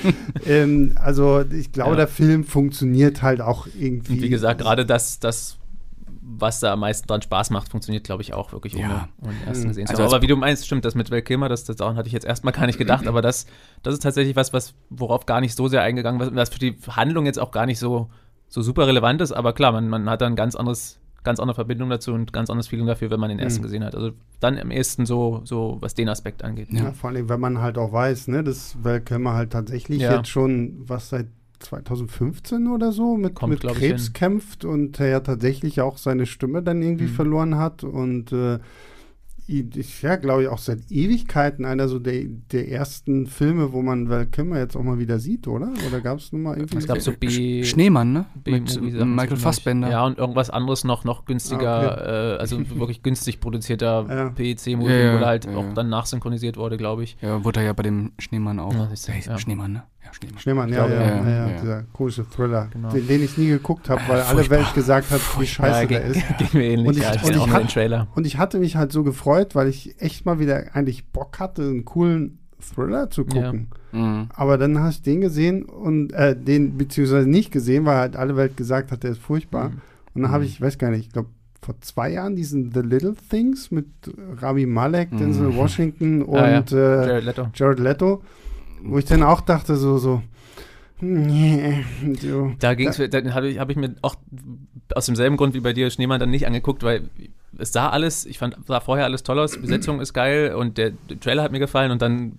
[0.47, 1.97] ähm, also ich glaube, Ja.
[1.99, 4.14] der Film funktioniert halt auch irgendwie.
[4.14, 5.57] Und wie gesagt, gerade das, das,
[6.38, 9.08] was da am meisten dran Spaß macht, funktioniert, glaube ich, auch wirklich ohne, Ja.
[9.20, 9.68] ohne den ersten Mhm.
[9.68, 11.96] gesehen zu Also Aber wie du meinst, stimmt, das mit Val Kilmer, das, das daran
[11.96, 13.46] hatte ich jetzt erstmal gar nicht gedacht, aber das,
[13.82, 16.76] das ist tatsächlich was, was, worauf gar nicht so sehr eingegangen ist, was für die
[16.88, 18.08] Handlung jetzt auch gar nicht so,
[18.49, 21.54] so super relevant ist, aber klar, man, man hat da ein ganz anderes, ganz andere
[21.54, 23.64] Verbindung dazu und ganz anderes Feeling dafür, wenn man den ersten Mhm.
[23.64, 23.94] gesehen hat.
[23.94, 26.68] Also dann am ehesten so, so, was den Aspekt angeht.
[26.72, 30.16] Ja, vor allem, wenn man halt auch weiß, ne, dass Val Kilmer halt tatsächlich Ja.
[30.16, 31.26] jetzt schon was seit
[31.61, 34.12] 2015 oder so mit, Kommt, mit Krebs hin.
[34.12, 37.09] kämpft und er ja tatsächlich auch seine Stimme dann irgendwie Mhm.
[37.09, 38.59] verloren hat und äh,
[39.52, 44.09] ich, ja, glaube ich, auch seit Ewigkeiten einer so der, der ersten Filme, wo man
[44.09, 45.73] Val Kilmer jetzt auch mal wieder sieht, oder?
[45.88, 48.26] Oder gab es nun mal irgendwie Es gab so B- Schneemann, ne?
[48.35, 49.40] Mit B-Movie-Sachen Michael zwischendurch.
[49.43, 49.90] Fassbender.
[49.90, 54.28] Ja, und irgendwas anderes noch, noch günstiger, äh, also wirklich günstig produzierter Ja.
[54.30, 55.73] PEC-Movie, Ja, ja, wo halt ja, auch ja.
[55.73, 57.17] dann nachsynchronisiert wurde, glaube ich.
[57.21, 58.73] Ja, wurde er ja bei dem Schneemann auch.
[58.73, 59.37] Ja.
[59.39, 59.82] Schneemann, ne?
[60.10, 60.38] Ja, Schneemann.
[60.38, 61.60] Schneemann, ja, glaube, ja, ja, ja, ja, ja.
[61.60, 62.90] dieser komische Thriller, Genau.
[62.90, 64.58] den, den ich nie geguckt habe, weil Äh, alle furchtbar.
[64.58, 66.23] Welt gesagt hat, wie scheiße ja, der ist.
[66.38, 66.88] ging mir ähnlich.
[66.88, 68.08] Und ich- ja, und ich Trailer.
[68.14, 71.62] Und ich hatte mich halt so gefreut, weil ich echt mal wieder eigentlich Bock hatte,
[71.62, 72.38] einen coolen
[72.75, 73.68] Thriller zu gucken.
[73.92, 74.28] Mhm.
[74.34, 78.36] Aber dann hast du den gesehen und äh, den beziehungsweise nicht gesehen, weil halt alle
[78.36, 79.70] Welt gesagt hat, der ist furchtbar.
[79.70, 79.80] Mhm.
[80.14, 80.49] Und dann habe Mhm.
[80.49, 81.28] ich, ich weiß gar nicht, ich glaube
[81.62, 83.86] vor zwei Jahren diesen The Little Things mit
[84.40, 85.18] Rami Malek, Mhm.
[85.18, 86.58] Denzel Washington und Ah, ja.
[86.60, 87.46] äh, Jared Leto.
[87.54, 88.23] Jared Leto,
[88.82, 90.23] wo ich dann auch dachte so so
[91.00, 91.84] nee,
[92.21, 92.52] so.
[92.58, 94.16] Da ging's, da habe ich, hab ich mir auch
[94.95, 97.08] aus demselben Grund wie bei dir Schneemann dann nicht angeguckt, weil
[97.58, 100.90] es sah alles, ich fand, sah vorher alles toll aus, Besetzung ist geil und der,
[101.08, 102.38] der Trailer hat mir gefallen und dann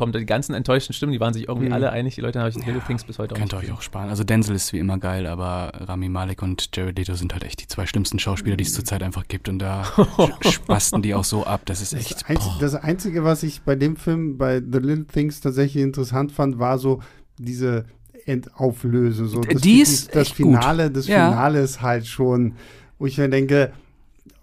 [0.00, 1.74] kommen die ganzen enttäuschten Stimmen, die waren sich irgendwie Mhm.
[1.74, 3.70] alle einig, die Leute habe ich Little Ja, Things bis heute auch Könnt ihr euch
[3.70, 4.08] auch sparen.
[4.08, 7.60] Also Denzel ist wie immer geil, aber Rami Malek und Jared Leto sind halt echt
[7.60, 9.48] die zwei schlimmsten Schauspieler, die es zurzeit einfach gibt.
[9.48, 9.84] Und da
[10.50, 11.60] spasten die auch so ab.
[11.66, 12.28] Das ist Das, echt.
[12.30, 12.56] Einzige, boah.
[12.60, 16.78] das Einzige, was ich bei dem Film, bei The Little Things tatsächlich interessant fand, war
[16.78, 17.00] so
[17.38, 17.84] diese
[18.26, 19.26] Endauflöse.
[19.26, 20.46] So, Die das, ist das echt gut.
[20.56, 21.30] Finale, das Ja.
[21.30, 22.54] Finale ist halt schon,
[22.98, 23.72] wo ich mir denke,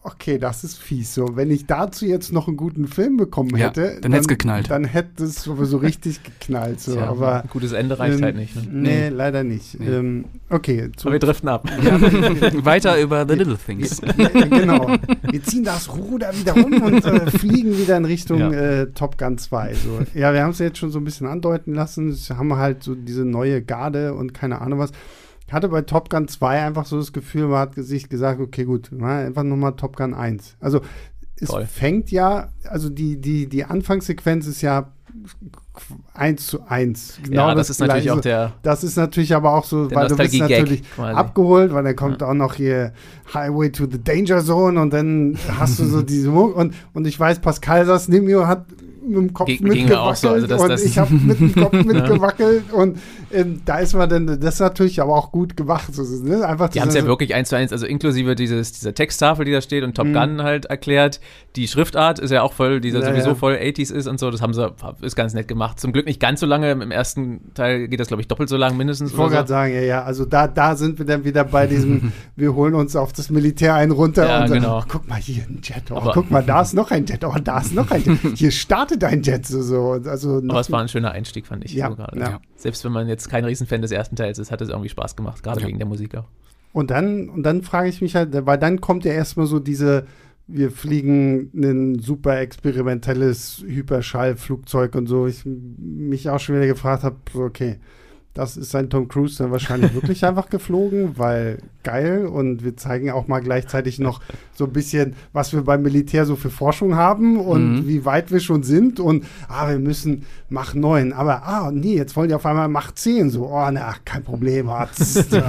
[0.03, 1.13] okay, das ist fies.
[1.13, 4.69] So, wenn ich dazu jetzt noch einen guten Film bekommen Ja, hätte, dann hätt's geknallt.
[4.69, 6.79] Dann hätte es sowieso richtig geknallt.
[6.79, 8.55] So, Tja, aber ein gutes Ende reicht ähm, halt nicht.
[8.55, 8.63] Ne?
[8.71, 9.79] Nee, leider nicht.
[9.79, 9.87] Nee.
[9.89, 11.67] Ähm, okay, zu, Aber wir driften ab.
[12.63, 14.01] Weiter über The Little Things.
[14.17, 14.95] ja, genau.
[15.29, 18.51] Wir ziehen das Ruder wieder um und äh, fliegen wieder in Richtung Ja.
[18.51, 19.73] äh, Top Gun 2.
[19.73, 19.99] So.
[20.17, 22.09] Ja, wir haben es jetzt schon so ein bisschen andeuten lassen.
[22.09, 24.91] Es haben halt so diese neue Garde und keine Ahnung was.
[25.47, 28.65] Ich hatte bei Top Gun 2 einfach so das Gefühl, man hat sich gesagt, okay,
[28.65, 30.57] gut, einfach nochmal Top Gun 1.
[30.59, 30.81] Also
[31.39, 31.65] es Toll.
[31.65, 34.91] fängt ja, also die, die, die Anfangssequenz ist ja
[36.13, 37.19] 1 zu 1.
[37.23, 40.17] Genau ja, das ist natürlich auch der, Das ist natürlich aber auch so, weil du
[40.17, 41.15] bist natürlich quasi.
[41.15, 42.93] abgeholt, weil dann kommt auch noch hier
[43.33, 47.19] Highway to the Danger Zone und dann hast du so diese Muck und, und ich
[47.19, 48.65] weiß, Pascal Sasnimio hat
[49.07, 52.71] mit dem Kopf mitgewackelt so, also das- und das- ich habe mit dem Kopf mitgewackelt
[52.73, 52.97] und
[53.31, 55.93] ähm, da ist man dann, das ist natürlich aber auch gut gemacht.
[55.93, 56.47] So, ne?
[56.47, 59.45] Einfach Die haben es ja so- wirklich eins zu eins, also inklusive dieses, dieser Texttafel,
[59.45, 60.13] die da steht und Top Mhm.
[60.13, 61.19] Gun halt erklärt.
[61.55, 63.35] Die Schriftart ist ja auch voll, die Ja, sowieso ja.
[63.35, 64.31] voll 80s ist und so.
[64.31, 64.67] Das haben sie,
[65.01, 65.79] ist ganz nett gemacht.
[65.79, 66.71] Zum Glück nicht ganz so lange.
[66.71, 69.11] Im ersten Teil geht das, glaube ich, doppelt so lang mindestens.
[69.11, 72.11] Ich wollte gerade sagen, ja, ja, also da, da sind wir dann wieder bei diesem,
[72.35, 74.79] wir holen uns auf das Militär einen runter Ja, und sagen, genau.
[74.79, 77.33] oh, guck mal hier ein Jet, oh, guck mal, da ist noch ein Jet, oh,
[77.43, 78.17] da ist noch ein Jet.
[78.37, 79.61] Hier startet startet ein Jet so.
[79.61, 79.91] so.
[80.09, 81.73] Also Aber es war ein schöner Einstieg, fand ich.
[81.73, 82.19] Ja, so gerade.
[82.19, 82.39] ja.
[82.55, 85.43] Selbst wenn man jetzt kein Riesenfan des ersten Teils ist, hat es irgendwie Spaß gemacht,
[85.43, 85.67] gerade Ja.
[85.67, 86.27] wegen der Musik auch.
[86.73, 90.05] Und dann, und dann frage ich mich halt, weil dann kommt ja erstmal so diese,
[90.47, 95.27] wir fliegen ein super experimentelles Hyperschallflugzeug und so.
[95.27, 97.79] Ich mich auch schon wieder gefragt habe, okay,
[98.37, 103.09] das ist sein Tom Cruise dann wahrscheinlich wirklich einfach geflogen, weil geil und wir zeigen
[103.11, 104.21] auch mal gleichzeitig noch
[104.53, 107.87] so ein bisschen, was wir beim Militär so für Forschung haben und Mhm.
[107.87, 112.15] wie weit wir schon sind und ah, wir müssen Mach 9, aber ah, nee, jetzt
[112.15, 115.45] wollen die auf einmal Mach 10, so, oh, na, kein Problem, tss, ja,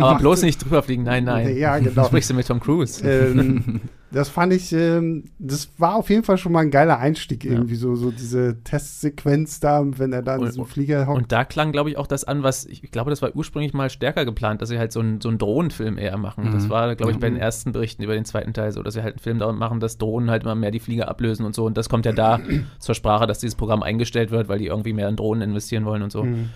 [0.00, 1.56] Aber bloß nicht drüber fliegen, nein, nein.
[1.56, 2.04] Ja, genau.
[2.06, 3.02] Sprichst du mit Tom Cruise?
[3.04, 3.80] ähm,
[4.12, 7.52] das fand ich, ähm, das war auf jeden Fall schon mal ein geiler Einstieg Ja.
[7.52, 11.16] irgendwie, so, so diese Testsequenz da, wenn er da in diesem Flieger hockt.
[11.16, 13.72] Und da klang, glaube ich, auch das an, was ich, ich glaube, das war ursprünglich
[13.72, 16.50] mal stärker geplant, dass sie halt so einen so einen Drohnenfilm eher machen.
[16.52, 16.70] Das Mhm.
[16.70, 19.14] war, glaube ich, bei den ersten Berichten über den zweiten Teil so, dass sie halt
[19.14, 21.64] einen Film darum machen, dass Drohnen halt immer mehr die Flieger ablösen und so.
[21.64, 22.40] Und das kommt ja da
[22.80, 26.02] zur Sprache, dass dieses Programm eingestellt wird, weil die irgendwie mehr in Drohnen investieren wollen
[26.02, 26.24] und so.
[26.24, 26.48] Mhm.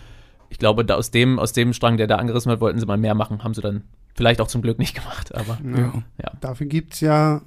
[0.51, 2.97] Ich glaube, da aus dem, aus dem Strang, der da angerissen wird, wollten sie mal
[2.99, 3.43] mehr machen.
[3.43, 3.83] Haben sie dann
[4.15, 6.03] vielleicht auch zum Glück nicht gemacht, aber Ja.
[6.23, 6.33] ja.
[6.41, 7.43] Dafür gibt es ja,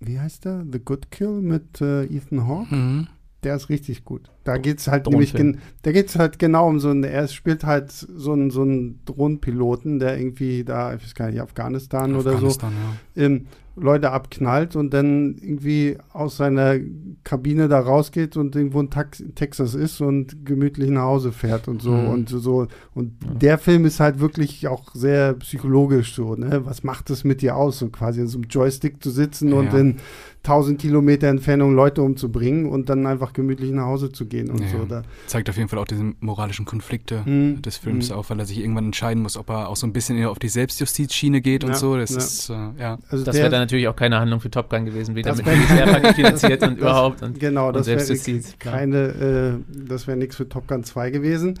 [0.00, 0.64] wie heißt der?
[0.70, 2.74] The Good Kill mit äh, Ethan Hawke.
[2.74, 3.08] Mhm.
[3.42, 4.30] Der ist richtig gut.
[4.44, 7.28] Da geht es halt nämlich, gen da geht es halt genau um so einen, er
[7.28, 12.14] spielt halt so einen, so einen Drohnenpiloten, der irgendwie da, ich weiß gar nicht, Afghanistan,
[12.14, 12.72] oder so, Afghanistan,
[13.14, 13.22] ja.
[13.24, 16.76] ähm, Leute abknallt und dann irgendwie aus seiner
[17.24, 21.82] Kabine da rausgeht und irgendwo in Tax Texas ist und gemütlich nach Hause fährt und
[21.82, 22.08] so Mhm.
[22.08, 26.62] und so- und der Film ist halt wirklich auch sehr psychologisch so, ne?
[26.64, 29.66] Was macht es mit dir aus, so quasi in so einem Joystick zu sitzen und
[29.72, 29.78] Ja.
[29.78, 29.96] in
[30.42, 34.68] 1000 Kilometer Entfernung Leute umzubringen und dann einfach gemütlich nach Hause zu gehen und Ja.
[34.68, 34.84] so.
[34.88, 37.62] Da, Zeigt auf jeden Fall auch diese moralischen Konflikte Mhm.
[37.62, 38.16] des Films Mhm.
[38.16, 40.38] auf, weil er sich irgendwann entscheiden muss, ob er auch so ein bisschen eher auf
[40.38, 41.96] die Selbstjustizschiene geht und Ja, so.
[41.96, 42.16] Das ja.
[42.18, 42.98] ist, äh, ja.
[43.08, 45.38] also Das der- wäre dann natürlich auch keine Handlung für Top Gun gewesen, wieder Das
[45.38, 47.22] mit Militärpakет finanziert und Das- überhaupt.
[47.22, 49.52] Und genau, das wäre keine, äh,
[49.88, 51.58] das wäre nichts für Top Gun 2 gewesen.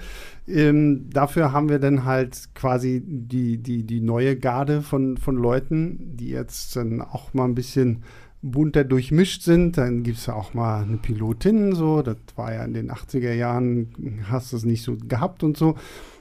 [0.48, 6.16] Ähm, dafür haben wir dann halt quasi die, die, die neue Garde von, von Leuten,
[6.16, 8.02] die jetzt dann auch mal ein bisschen
[8.42, 9.76] bunter durchmischt sind.
[9.76, 12.02] Dann gibt es ja auch mal eine Pilotin, so.
[12.02, 15.76] Das war ja in den 80er Jahren, hast du es nicht so gehabt und so.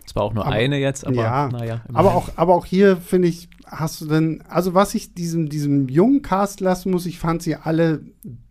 [0.05, 1.81] Es war auch nur Aber- eine jetzt, aber ja, naja.
[1.93, 5.89] Aber auch, aber auch hier finde ich, hast du denn, also was ich diesem, diesem
[5.89, 8.01] jungen Cast lassen muss, ich fand sie alle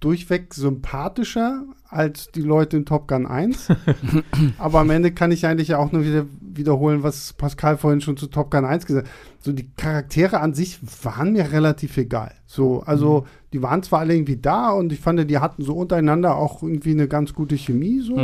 [0.00, 3.68] durchweg sympathischer als die Leute in Top Gun 1.
[4.58, 8.26] aber am Ende kann ich eigentlich auch nur wieder wiederholen, was Pascal vorhin schon zu
[8.26, 9.14] Top Gun 1 gesagt hat.
[9.38, 12.32] So die Charaktere an sich waren mir relativ egal.
[12.46, 16.36] So, also die waren zwar alle irgendwie da und ich fand, die hatten so untereinander
[16.36, 18.16] auch irgendwie eine ganz gute Chemie, so.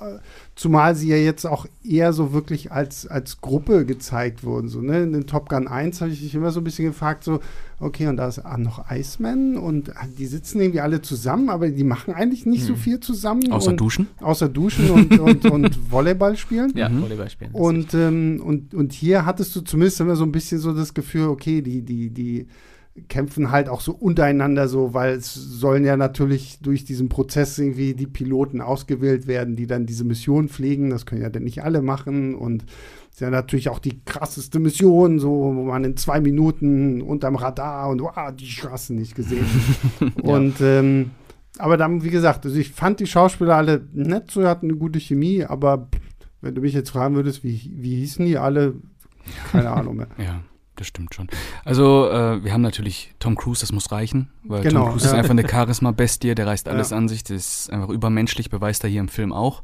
[0.00, 0.18] Äh,
[0.56, 4.68] Zumal sie ja jetzt auch eher so wirklich als, als Gruppe gezeigt wurden.
[4.68, 5.02] So, ne?
[5.02, 7.40] In den Top Gun 1 habe ich mich immer so ein bisschen gefragt, so,
[7.78, 11.68] okay, und da ist ah, noch Iceman und ah, die sitzen irgendwie alle zusammen, aber
[11.68, 13.52] die machen eigentlich nicht so viel zusammen.
[13.52, 14.08] Außer und, Duschen.
[14.22, 16.72] Außer Duschen und, und, und Volleyball spielen.
[16.74, 17.02] ja, Mhm.
[17.02, 17.50] Volleyball spielen.
[17.52, 21.26] Und, ähm, und, und hier hattest du zumindest immer so ein bisschen so das Gefühl,
[21.26, 22.46] okay, die, die, die
[23.08, 27.94] kämpfen halt auch so untereinander so, weil es sollen ja natürlich durch diesen Prozess irgendwie
[27.94, 30.90] die Piloten ausgewählt werden, die dann diese Mission fliegen.
[30.90, 32.64] Das können ja dann nicht alle machen und
[33.10, 37.88] ist ja natürlich auch die krasseste Mission, so, wo man in zwei Minuten unterm Radar
[37.88, 39.46] und wow, die Straßen nicht gesehen.
[40.22, 41.12] Und ähm,
[41.58, 45.00] aber dann, wie gesagt, also ich fand die Schauspieler alle nett, so hatten eine gute
[45.00, 45.88] Chemie, aber
[46.42, 48.74] wenn du mich jetzt fragen würdest, wie, wie hießen die alle,
[49.50, 50.08] keine Ahnung mehr.
[50.18, 50.42] Ja,
[50.76, 51.28] das stimmt schon.
[51.64, 55.12] Also, äh, wir haben natürlich Tom Cruise, das muss reichen, weil Genau, Tom Cruise ist
[55.12, 55.18] ja.
[55.18, 56.96] einfach eine Charisma-Bestie, der reißt alles Ja.
[56.96, 59.62] an sich, das ist einfach übermenschlich, beweist er hier im Film auch.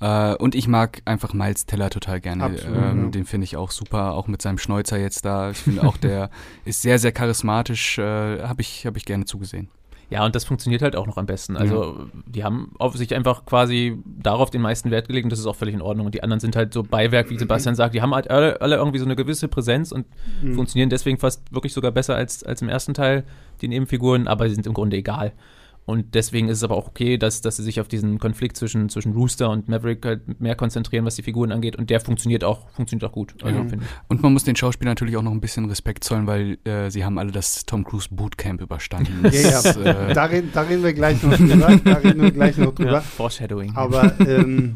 [0.00, 2.44] Äh, und ich mag einfach Miles Teller total gerne.
[2.44, 3.10] Absolut, ähm, ja.
[3.10, 5.50] Den finde ich auch super, auch mit seinem Schnäuzer jetzt da.
[5.50, 6.30] Ich finde auch, der
[6.64, 7.98] ist sehr, sehr charismatisch.
[7.98, 9.68] Äh, Habe ich, hab ich gerne zugesehen.
[10.10, 11.56] Ja, und das funktioniert halt auch noch am besten.
[11.56, 15.46] Also, die haben auf sich einfach quasi darauf den meisten Wert gelegt und das ist
[15.46, 16.06] auch völlig in Ordnung.
[16.06, 17.94] Und die anderen sind halt so Beiwerk, wie Sebastian sagt.
[17.94, 20.06] Die haben halt alle, alle irgendwie so eine gewisse Präsenz und
[20.42, 20.54] Mhm.
[20.54, 23.24] funktionieren deswegen fast wirklich sogar besser als, als im ersten Teil,
[23.60, 25.32] die Nebenfiguren, aber sie sind im Grunde egal.
[25.86, 28.88] Und deswegen ist es aber auch okay, dass, dass sie sich auf diesen Konflikt zwischen,
[28.88, 31.76] zwischen Rooster und Maverick halt mehr konzentrieren, was die Figuren angeht.
[31.76, 33.34] Und der funktioniert auch, funktioniert auch gut.
[33.42, 33.64] Also, Ja.
[34.08, 37.04] Und man muss den Schauspielern natürlich auch noch ein bisschen Respekt zollen, weil äh, sie
[37.04, 39.20] haben alle das Tom Cruise Bootcamp überstanden.
[39.22, 39.34] Das,
[39.74, 40.08] Ja, ja.
[40.08, 41.76] äh, Da, reden, da reden wir gleich noch drüber.
[41.84, 42.92] Da reden wir gleich noch drüber.
[42.92, 43.72] Ja, Foreshadowing.
[43.76, 44.74] Aber ähm,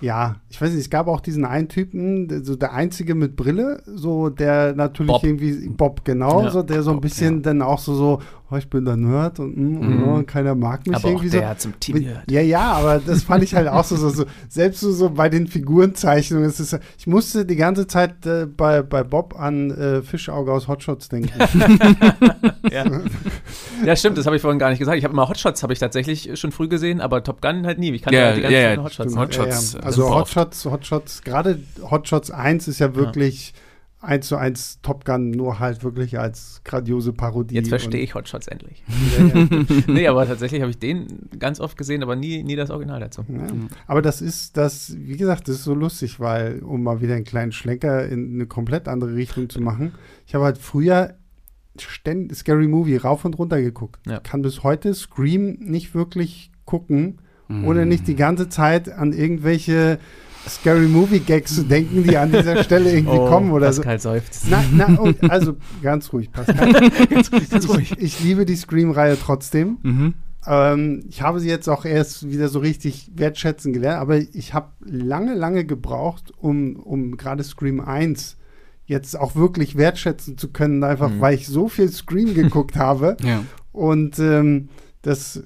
[0.00, 3.36] ja, ich weiß nicht, es gab auch diesen einen Typen, der- so der einzige mit
[3.36, 5.22] Brille, so der natürlich Bob.
[5.24, 7.40] irgendwie, Bob, genau, Ja, so der so ein Bob, bisschen ja.
[7.42, 8.18] dann auch so, so,
[8.50, 10.08] oh, ich bin der Nerd und, mm, und, Mhm.
[10.08, 11.38] oh, und keiner mag mich aber auch irgendwie so.
[11.38, 12.30] der zum Team gehört.
[12.30, 15.28] Ja, ja, aber das fand ich halt auch so, so, so selbst so, so bei
[15.28, 20.02] den Figurenzeichnungen, es ist, ich musste die ganze Zeit äh, bei, bei Bob an äh,
[20.02, 21.30] Fischauge aus Hotshots denken.
[22.70, 22.84] Ja.
[23.84, 24.98] Ja, stimmt, das habe ich vorhin gar nicht gesagt.
[24.98, 27.90] Ich habe immer Hotshots, habe ich tatsächlich schon früh gesehen, aber Top Gun halt nie.
[27.92, 29.16] Ich kann Ja, die ganzen ja, ja, Hotshots.
[29.16, 29.86] Hotshots, Ja, äh, ja.
[29.86, 30.36] Also super oft.
[30.36, 31.58] Hotshots, Hotshots, gerade
[31.90, 33.54] Hotshots 1 ist ja wirklich
[34.00, 37.54] eins zu eins Top Gun, nur halt wirklich als grandiose Parodie.
[37.54, 38.82] Jetzt verstehe ich Hotshots endlich.
[39.18, 39.64] Ja, ja.
[39.88, 43.24] nee, aber tatsächlich habe ich den ganz oft gesehen, aber nie, nie das Original dazu.
[43.28, 43.46] Ja.
[43.86, 47.24] Aber das ist, das, wie gesagt, das ist so lustig, weil, um mal wieder einen
[47.24, 49.92] kleinen Schlenker in eine komplett andere Richtung zu machen,
[50.26, 51.14] ich habe halt früher
[51.78, 54.00] ständ, Scary Movie rauf und runter geguckt.
[54.06, 54.20] Ja.
[54.20, 57.66] Kann bis heute Scream nicht wirklich gucken, Mhm.
[57.66, 59.98] ohne nicht die ganze Zeit an irgendwelche
[60.48, 63.82] Scary Movie Gags zu denken, die an dieser Stelle irgendwie kommen oder so.
[63.82, 64.46] Oh, Pascal seufzt.
[64.48, 66.72] Na, na, oh, also ganz ruhig, Pascal.
[67.08, 67.92] ganz, ganz ruhig.
[67.92, 69.78] Ich, ich liebe die Scream-Reihe trotzdem.
[69.82, 70.14] Mhm.
[70.46, 74.68] Ähm, ich habe sie jetzt auch erst wieder so richtig wertschätzen gelernt, aber ich habe
[74.84, 78.36] lange, lange gebraucht, um, um gerade Scream 1
[78.86, 81.20] jetzt auch wirklich wertschätzen zu können, einfach Mhm.
[81.20, 83.16] weil ich so viel Scream geguckt habe.
[83.24, 83.44] Ja.
[83.72, 84.68] Und ähm,
[85.02, 85.44] das,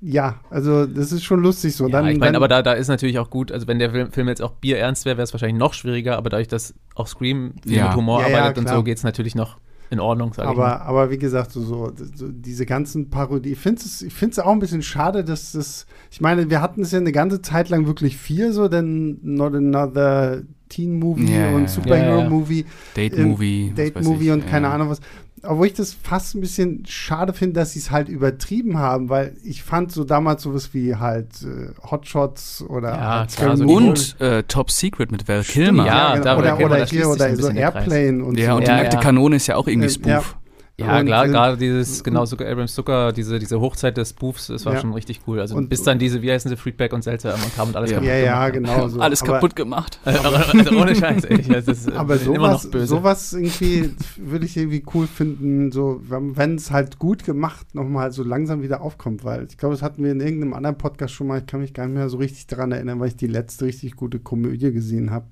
[0.00, 1.86] ja, also das ist schon lustig so.
[1.86, 4.12] Ja, dann, ich meine, aber da, da ist natürlich auch gut, also wenn der Film,
[4.12, 7.54] Film jetzt auch bierernst wäre, wäre es wahrscheinlich noch schwieriger, aber dadurch, dass auch Scream
[7.66, 7.88] viel Ja.
[7.88, 9.56] mit Humor Ja, ja, arbeitet und so, geht es natürlich noch
[9.90, 10.72] in Ordnung, sag ich mal.
[10.74, 14.38] aber, aber wie gesagt, so, so, so diese ganzen Parodie, ich finde es ich find's
[14.38, 17.68] auch ein bisschen schade, dass das, ich meine, wir hatten es ja eine ganze Zeit
[17.70, 21.68] lang wirklich viel so, denn Not Another Teen Movie Ja, ja, und ja.
[21.68, 22.28] Superhero Ja, ja.
[22.28, 23.68] Movie, Date Ähm, Movie.
[23.70, 24.68] was Date weiß Movie ich, und keine.
[24.68, 25.00] Ahnung was.
[25.42, 29.36] Obwohl ich das fast ein bisschen schade finde, dass sie es halt übertrieben haben, weil
[29.44, 33.64] ich fand so damals sowas wie halt äh, Hotshots oder Ja, halt klar, so.
[33.64, 35.86] Und äh, Top Secret mit Val Kilmer.
[35.86, 36.24] Ja, genau.
[36.24, 37.50] da oder, oder sich oder ein so.
[37.50, 38.56] Airplane und Ja, so.
[38.56, 39.02] und Ja, die nackte ja.
[39.02, 40.36] Kanone ist ja auch irgendwie Äh, Spoof.
[40.80, 41.00] Ja.
[41.00, 44.64] Und, klar, äh, gerade dieses, genau, Zucker, Abrams Zucker, diese, diese Hochzeit des Spoofs, das
[44.64, 44.80] war Ja.
[44.80, 45.40] schon richtig cool.
[45.40, 47.90] Also Und- bis dann diese, wie heißen sie, Freakback und Seltzer immer kamen und alles
[47.90, 47.96] Ja.
[47.96, 49.00] kaputt Ja, ja, gemacht genau so.
[49.00, 49.98] Alles aber, kaputt gemacht.
[50.04, 51.42] also ohne Scheiß, ey.
[51.42, 52.86] Das ist, Aber bin immer sowas, noch böse.
[52.86, 58.22] sowas irgendwie würde ich irgendwie cool finden, so wenn es halt gut gemacht nochmal so
[58.22, 61.38] langsam wieder aufkommt, weil ich glaube, das hatten wir in irgendeinem anderen Podcast schon mal,
[61.40, 63.96] ich kann mich gar nicht mehr so richtig daran erinnern, weil ich die letzte richtig
[63.96, 65.26] gute Komödie gesehen habe.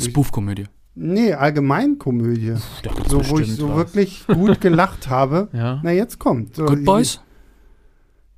[0.00, 0.66] Spoof-Komödie.
[1.02, 2.54] Nee, allgemein Komödie.
[2.82, 3.76] Doch, So, wo ich so was.
[3.76, 5.48] wirklich gut gelacht habe.
[5.52, 5.80] Ja.
[5.82, 6.54] Na, jetzt kommt.
[6.56, 7.20] So, Good Boys?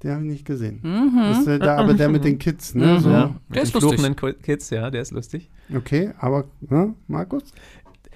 [0.02, 0.80] Den habe ich nicht gesehen.
[0.82, 0.90] Das
[1.46, 1.52] Mhm.
[1.52, 2.86] ist der, aber der mit den Kids, ne?
[2.94, 3.00] Mhm.
[3.00, 3.10] So.
[3.10, 3.20] ja.
[3.26, 3.80] Der Mit ist den
[4.14, 4.42] lustig.
[4.42, 5.50] Kids, ja, der ist lustig.
[5.74, 7.44] Okay, aber, ne, Markus?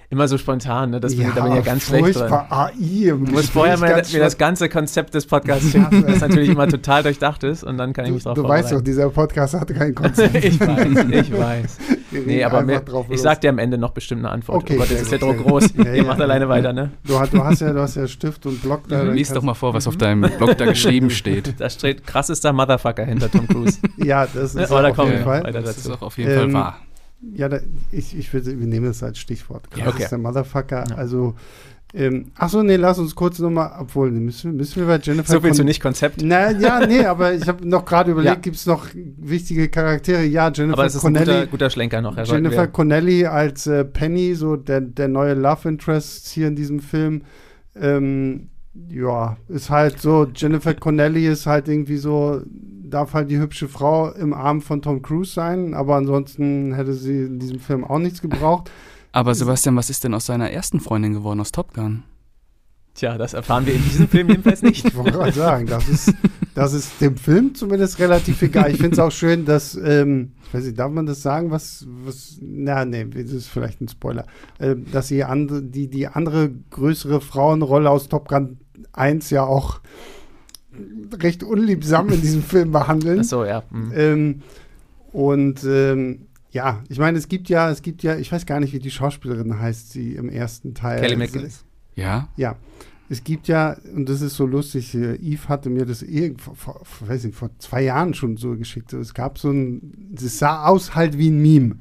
[0.09, 1.01] Immer so spontan, ne?
[1.01, 2.31] Das bin, da bin ich ja ganz schlecht drin.
[2.31, 2.71] AI.
[3.09, 7.03] Du musst vorher mal, mir das ganze Konzept des Podcasts schicken, das natürlich immer total
[7.03, 9.93] durchdacht ist und dann kann ich mich drauf du weißt doch, dieser Podcast hat kein
[9.95, 10.33] Konzept.
[10.45, 11.77] ich weiß, ich weiß.
[12.25, 14.63] Nee, aber mir, drauf ich sag dir am Ende noch bestimmt eine Antwort.
[14.63, 15.73] Okay, oh Gott, jetzt ist der Druck groß.
[15.75, 16.03] Ja, Ihr ja.
[16.05, 16.91] macht alleine weiter, ne?
[17.05, 19.01] Du, hast- du, hast ja, du hast ja Stift und Block da.
[19.03, 21.59] Lies doch mal vor, was auf deinem Blog da geschrieben steht.
[21.59, 23.79] Da steht krassester Motherfucker hinter Tom Cruise.
[23.97, 25.43] Ja, das ist da auf kommen jeden wir Fall.
[25.43, 26.77] weiter Das ist auch auf jeden Ähm, Fall wahr.
[27.33, 27.59] Ja, da,
[27.91, 29.69] ich, ich würde, wir nehmen das als Stichwort.
[29.71, 30.05] Krass okay.
[30.09, 30.83] der Motherfucker.
[30.89, 30.95] Ja.
[30.95, 31.35] Also,
[31.93, 35.31] ähm, ach so, nee, lass uns kurz nochmal, obwohl, müssen, wir- müssen wir bei Jennifer
[35.33, 36.21] So zu Con- nicht Konzept.
[36.21, 38.39] Na, ja, nee, aber ich habe noch gerade überlegt, Ja.
[38.41, 40.23] gibt es noch wichtige Charaktere?
[40.25, 41.25] Ja, Jennifer Aber Connelly.
[41.25, 42.17] guter, guter Schlenker noch.
[42.17, 46.81] Herr Jennifer Connelly als äh, Penny, so der, der neue Love Interest hier in diesem
[46.81, 47.21] Film.
[47.75, 48.49] Ähm,
[48.89, 52.41] ja, ist halt so, Jennifer Connelly ist halt irgendwie so,
[52.89, 57.23] darf halt die hübsche Frau im Arm von Tom Cruise sein, aber ansonsten hätte sie
[57.23, 58.71] in diesem Film auch nichts gebraucht.
[59.11, 62.03] Aber Sebastian, was ist denn aus seiner ersten Freundin geworden aus Top Gun?
[62.97, 64.83] Tja, das erfahren wir in diesem Film jedenfalls nicht.
[64.83, 66.15] Ich wollte gerade sagen, das ist,
[66.55, 68.71] das ist dem Film zumindest relativ egal.
[68.71, 71.85] Ich finde es auch schön, dass, ähm, ich weiß nicht, darf man das sagen, was,
[72.03, 74.25] was, na, nee, das ist vielleicht ein Spoiler,
[74.59, 78.57] ähm, dass sie andere, die, die andere größere Frauenrolle aus Top Gun
[78.93, 79.81] 1 ja auch
[81.13, 83.21] recht unliebsam in diesem Film behandeln.
[83.21, 83.63] Ach so, ja.
[83.71, 83.91] hm.
[83.95, 84.41] Ähm,
[85.11, 88.73] und ähm, ja, ich meine, es gibt ja, es gibt ja, ich weiß gar nicht,
[88.73, 90.99] wie die Schauspielerin heißt, sie im ersten Teil.
[90.99, 91.63] Kelly McGillis.
[91.95, 92.29] Ja?
[92.35, 92.55] Ja,
[93.09, 96.55] es gibt ja, und das ist so lustig, äh, Yves hatte mir das irgend, vor,
[96.55, 98.91] vor, weiß nicht, vor zwei Jahren schon so geschickt.
[98.93, 101.77] Es gab so ein, es sah aus halt wie ein Meme.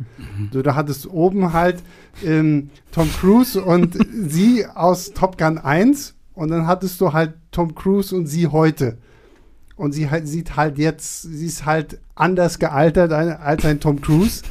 [0.52, 1.82] So, da hattest oben halt
[2.24, 7.74] ähm, Tom Cruise und sie aus Top Gun 1 und dann hattest du halt Tom
[7.74, 8.98] Cruise und sie heute.
[9.74, 14.42] Und sie halt, sieht halt jetzt, sie ist halt anders gealtert als ein Tom Cruise,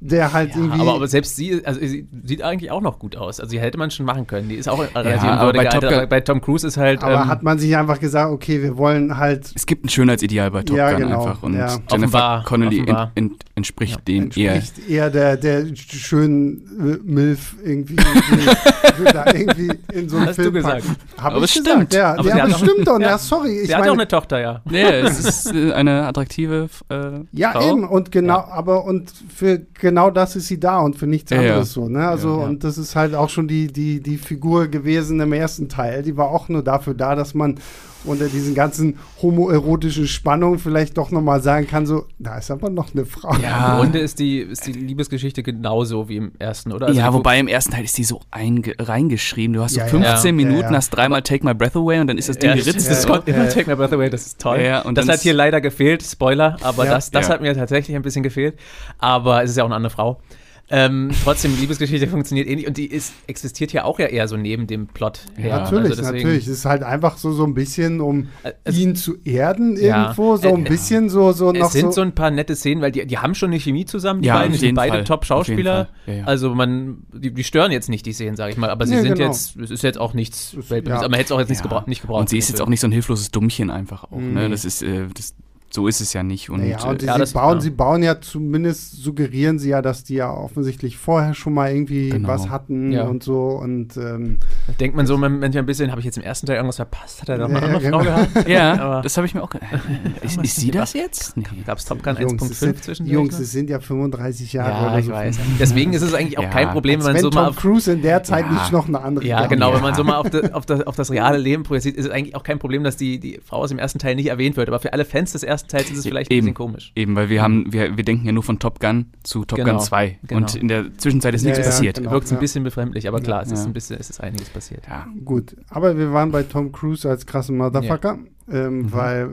[0.00, 0.80] der halt Ja, irgendwie.
[0.80, 3.40] aber, aber selbst sie, also sie sieht eigentlich auch noch gut aus.
[3.40, 4.48] Also die hätte man schon machen können.
[4.48, 7.02] Die ist auch relativ aber bei Top bei Tom Cruise ist halt.
[7.02, 10.50] aber ähm, hat man sich einfach gesagt, okay, wir wollen halt Es gibt ein Schönheitsideal
[10.50, 11.42] bei Top Ja, Gun genau, einfach.
[11.42, 11.66] Und ja.
[11.68, 13.12] Jennifer Offenbar, Connelly offenbar.
[13.14, 14.00] ent, ent, entspricht Ja.
[14.06, 14.54] dem eher.
[14.54, 20.26] entspricht eher der, der sch- schönen äh, Milf irgendwie, irgendwie da irgendwie in so einem
[20.28, 20.82] Hast du Film gesagt.
[20.86, 20.96] packen.
[21.22, 21.66] Hab Aber ich stimmt.
[21.66, 22.14] gesagt, ja.
[22.18, 23.08] Aber ja, stimmt doch, ja.
[23.08, 23.60] ja, sorry.
[23.60, 24.60] Ich sie hat ja meine, auch eine Tochter, ja.
[24.64, 26.94] Nee, es ist äh, eine attraktive äh,
[27.32, 27.70] ja, Frau.
[27.72, 28.48] eben, und genau, Ja.
[28.48, 31.50] aber und für genau das ist sie da und für nichts Ja, ja.
[31.52, 32.06] anderes so, ne?
[32.08, 32.44] Also, Ja, ja.
[32.48, 36.02] und das ist halt auch schon die, die, die Figur gewesen im ersten Teil.
[36.02, 37.56] Die war auch nur dafür da, dass man
[38.04, 42.92] unter diesen ganzen homoerotischen Spannungen vielleicht doch nochmal sagen kann, so, da ist aber noch
[42.94, 43.34] eine Frau.
[43.42, 46.86] Ja, im Grunde ist die, ist die Liebesgeschichte genauso wie im ersten, oder?
[46.86, 49.54] Also ja, wobei im ersten Teil ist die so einge reingeschrieben.
[49.54, 49.90] Du hast so Ja, ja.
[49.90, 50.76] 15 Ja, Minuten, ja.
[50.76, 52.88] hast dreimal Take My Breath Away und dann ist das Ding Ja, geritzt.
[52.90, 53.50] das ja, kommt immer ja.
[53.50, 54.60] Take My Breath Away, das ist toll.
[54.60, 56.92] Ja, und das hat hier leider gefehlt, Spoiler, aber Ja.
[56.94, 57.34] das, das Ja.
[57.34, 58.58] hat mir tatsächlich ein bisschen gefehlt.
[58.98, 60.20] Aber es ist ja auch eine andere Frau.
[60.70, 64.66] Ähm, trotzdem, Liebesgeschichte funktioniert ähnlich und die ist, existiert ja auch ja eher so neben
[64.66, 65.58] dem Plot her.
[65.60, 66.46] Natürlich, Also deswegen- natürlich.
[66.46, 68.28] Es ist halt einfach so, so ein bisschen, um
[68.64, 70.04] Also- ihn zu erden Ja.
[70.04, 72.00] irgendwo, so ein Äh, bisschen so, so noch Es sind so so.
[72.00, 74.52] ein paar nette Szenen, weil die, die haben schon eine Chemie zusammen, die Ja, beiden,
[74.54, 75.88] sind jeden beide Top-Schauspieler.
[76.06, 76.24] Ja, ja.
[76.24, 79.14] Also man, die, die stören jetzt nicht die Szenen, sage ich mal, aber sie sind
[79.16, 79.26] genau.
[79.28, 81.62] jetzt, es ist jetzt auch nichts Ist- aber man hätte es auch jetzt nicht, Ja.
[81.64, 82.20] gebraucht, nicht gebraucht.
[82.20, 84.16] Und sie ist jetzt auch nicht so ein hilfloses Dummchen einfach auch.
[84.18, 84.44] Ne?
[84.44, 84.48] Nee.
[84.48, 85.34] Das ist, äh, das,
[85.74, 86.50] so ist es ja nicht.
[86.50, 87.60] Und, Naja, und äh, ja, sie, das- bauen, ja.
[87.60, 92.10] sie bauen ja zumindest, suggerieren sie ja, dass die ja offensichtlich vorher schon mal irgendwie
[92.10, 92.28] Genau.
[92.28, 93.04] was hatten Ja.
[93.04, 93.48] und so.
[93.48, 94.36] Und ähm,
[94.68, 97.22] Da denkt man so manchmal ein bisschen, habe ich jetzt im ersten Teil irgendwas verpasst?
[97.22, 98.26] Hat er da noch Ja, eine andere ja, Frau genau.
[98.28, 98.48] gehabt?
[98.48, 99.70] ja, Aber- das habe ich mir auch gedacht.
[100.22, 101.36] Ist, ist sie das jetzt?
[101.36, 101.44] Nee.
[101.66, 104.70] Gab es Top Gun Jungs, 1.5 es sind, zwischen Jungs, es sind ja 35 Jahre
[104.70, 105.12] Ja, oder ich so.
[105.12, 105.38] weiß.
[105.58, 107.56] Deswegen ist es eigentlich auch Ja, kein Problem, wenn man wenn so Tom mal auf,
[107.56, 108.52] Cruise in der Zeit Ja.
[108.52, 110.94] nicht noch eine andere ja, genau, wenn man so mal auf, das- auf, das, auf
[110.96, 113.70] das reale Leben projiziert, ist es eigentlich auch kein Problem, dass die, die Frau aus
[113.70, 114.68] dem ersten Teil nicht erwähnt wird.
[114.68, 116.46] Aber für alle Fans des ersten Teils ist es vielleicht ein Eben.
[116.46, 116.92] bisschen komisch.
[116.96, 119.72] Eben, weil wir haben, wir, wir denken ja nur von Top Gun zu Top Genau,
[119.72, 120.18] Gun 2.
[120.26, 120.40] genau.
[120.40, 121.96] Und in der Zwischenzeit ist Ja, nichts ja, passiert.
[121.98, 122.10] genau.
[122.12, 122.40] Wirkt ein ja.
[122.40, 124.84] bisschen befremdlich, aber klar, es ist ein bisschen, es ist einiges passiert.
[124.88, 125.06] Ja.
[125.24, 128.18] Gut, aber wir waren bei Tom Cruise als krassen Motherfucker,
[128.50, 128.92] ähm, Mhm.
[128.92, 129.30] weil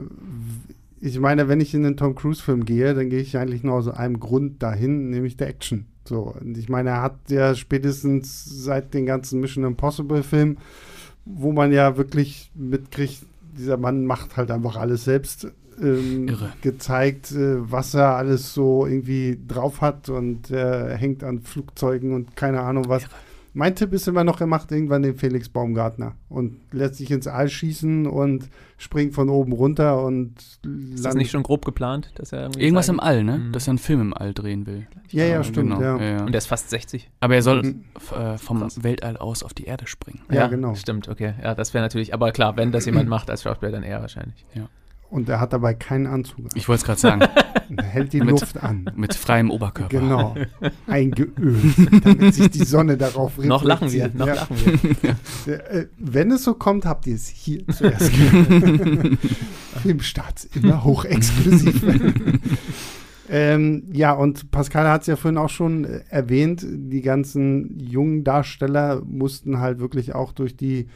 [1.00, 3.88] ich meine, wenn ich in einen Tom Cruise-Film gehe, dann gehe ich eigentlich nur aus
[3.88, 5.86] einem Grund dahin, nämlich der Action.
[6.04, 10.58] So, und ich meine, er hat ja spätestens seit den ganzen Mission Impossible-Filmen,
[11.24, 13.18] wo man ja wirklich mitkriegt,
[13.56, 15.48] dieser Mann macht halt einfach alles selbst.
[15.82, 16.52] Ähm, Irre.
[16.62, 22.36] gezeigt, äh, was er alles so irgendwie drauf hat und äh, hängt an Flugzeugen und
[22.36, 23.04] keine Ahnung was.
[23.54, 27.26] Mein Tipp ist immer noch, er macht irgendwann den Felix Baumgartner und lässt sich ins
[27.26, 30.32] All schießen und springt von oben runter und
[30.94, 33.36] Ist das nicht schon grob geplant, dass er irgendwie Irgendwas im All, ne?
[33.36, 33.52] Mhm.
[33.52, 34.86] Dass er einen Film im All drehen will.
[35.10, 35.82] Ja, ja, stimmt, genau.
[35.82, 35.98] ja.
[35.98, 36.24] Ja, ja.
[36.24, 37.10] Und er ist fast 60.
[37.20, 37.84] Aber er soll Mhm.
[38.18, 38.82] äh, vom Krass.
[38.82, 40.20] Weltall aus auf die Erde springen.
[40.30, 40.74] Ja, genau.
[40.74, 41.34] Stimmt, okay.
[41.42, 44.46] Ja, das wäre natürlich, aber klar, wenn das jemand macht als Schauspieler, dann er wahrscheinlich.
[45.12, 46.38] Und er hat dabei keinen Anzug.
[46.38, 46.48] an.
[46.54, 47.20] Ich wollte es gerade sagen.
[47.74, 48.84] Er hält die Mit- Luft an.
[48.96, 49.88] mit freiem Oberkörper.
[50.00, 50.34] Genau.
[50.86, 54.14] Eingeölt, damit sich die Sonne darauf Noch lachen wir, reflektiert.
[54.14, 54.34] noch ja.
[54.34, 54.56] lachen
[55.46, 55.54] wir.
[55.70, 59.18] Äh, Wenn es so kommt, habt ihr es hier zuerst gehört.
[59.82, 61.82] Filmstarts, immer hochexklusiv.
[63.30, 68.22] ähm, ja, und Pascal hat es ja vorhin auch schon äh, erwähnt, die ganzen jungen
[68.24, 70.88] Darsteller mussten halt wirklich auch durch die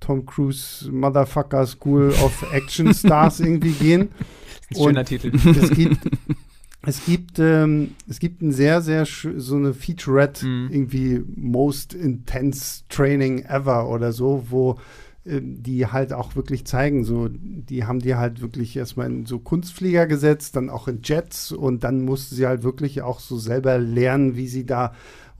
[0.00, 4.08] Tom Cruise Motherfucker School of Action Stars irgendwie gehen.
[4.70, 5.32] Ein schöner Titel.
[5.34, 5.98] Es gibt,
[6.86, 10.68] es gibt, ähm, es gibt ein sehr, sehr so eine Featurette, Mhm.
[10.70, 14.78] irgendwie Most Intense Training Ever oder so, wo
[15.26, 19.38] ähm, die halt auch wirklich zeigen, so, die haben die halt wirklich erstmal in so
[19.38, 23.78] Kunstflieger gesetzt, dann auch in Jets und dann mussten sie halt wirklich auch so selber
[23.78, 24.92] lernen, wie sie da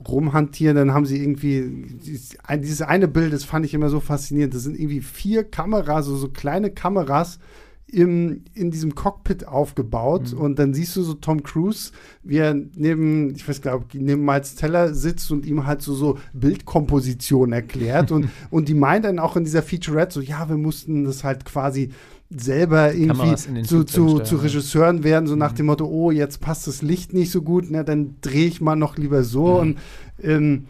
[0.07, 3.99] rumhantieren, dann haben sie irgendwie dieses, ein, dieses eine Bild, das fand ich immer so
[3.99, 4.53] faszinierend.
[4.53, 7.39] Das sind irgendwie vier Kameras, so, so kleine Kameras
[7.87, 10.39] im, in diesem Cockpit aufgebaut Mhm.
[10.39, 11.91] und dann siehst du so Tom Cruise,
[12.23, 15.93] wie er neben, ich weiß gar nicht, neben Miles Teller sitzt und ihm halt so,
[15.93, 20.57] so Bildkomposition erklärt und, und die meint dann auch in dieser Featurette so, ja, wir
[20.57, 21.91] mussten das halt quasi
[22.37, 24.41] selber irgendwie zu, zu, zu ja.
[24.41, 25.55] Regisseuren werden, so nach Mhm.
[25.57, 28.75] dem Motto, oh, jetzt passt das Licht nicht so gut, na, dann drehe ich mal
[28.75, 29.59] noch lieber so Mhm.
[29.59, 29.77] und
[30.21, 30.65] ähm,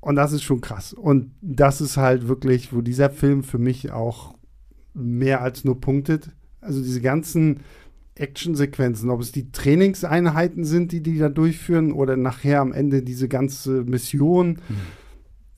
[0.00, 0.92] und das ist schon krass.
[0.92, 4.34] Und das ist halt wirklich, wo dieser Film für mich auch
[4.94, 6.30] mehr als nur punktet.
[6.60, 7.60] Also diese ganzen
[8.14, 13.28] Actionsequenzen, ob es die Trainingseinheiten sind, die die da durchführen, oder nachher am Ende diese
[13.28, 14.58] ganze Mission,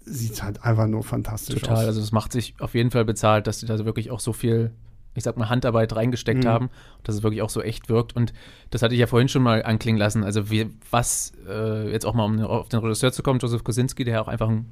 [0.05, 1.77] sieht halt einfach nur fantastisch Total.
[1.79, 1.85] aus.
[1.85, 4.71] Also es macht sich auf jeden Fall bezahlt, dass sie da wirklich auch so viel,
[5.19, 6.49] ich sag mal, Handarbeit reingesteckt Mhm.
[6.49, 6.71] haben,
[7.05, 8.17] dass es wirklich auch so echt wirkt.
[8.17, 8.33] Und
[8.71, 10.25] das hatte ich ja vorhin schon mal anklingen lassen.
[10.25, 14.05] Also wie, was, äh, jetzt auch mal um auf den Regisseur zu kommen, Joseph Kosinski,
[14.05, 14.67] der ja auch einfach ein,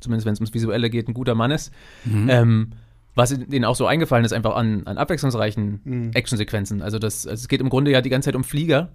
[0.00, 1.72] zumindest wenn es ums Visuelle geht, ein guter Mann ist.
[2.04, 2.28] Mhm.
[2.28, 2.70] Ähm,
[3.14, 6.10] was denen auch so eingefallen ist, einfach an, an abwechslungsreichen Mhm.
[6.14, 6.80] Actionsequenzen.
[6.80, 8.88] Also, das, also es geht im Grunde ja die ganze Zeit um Flieger,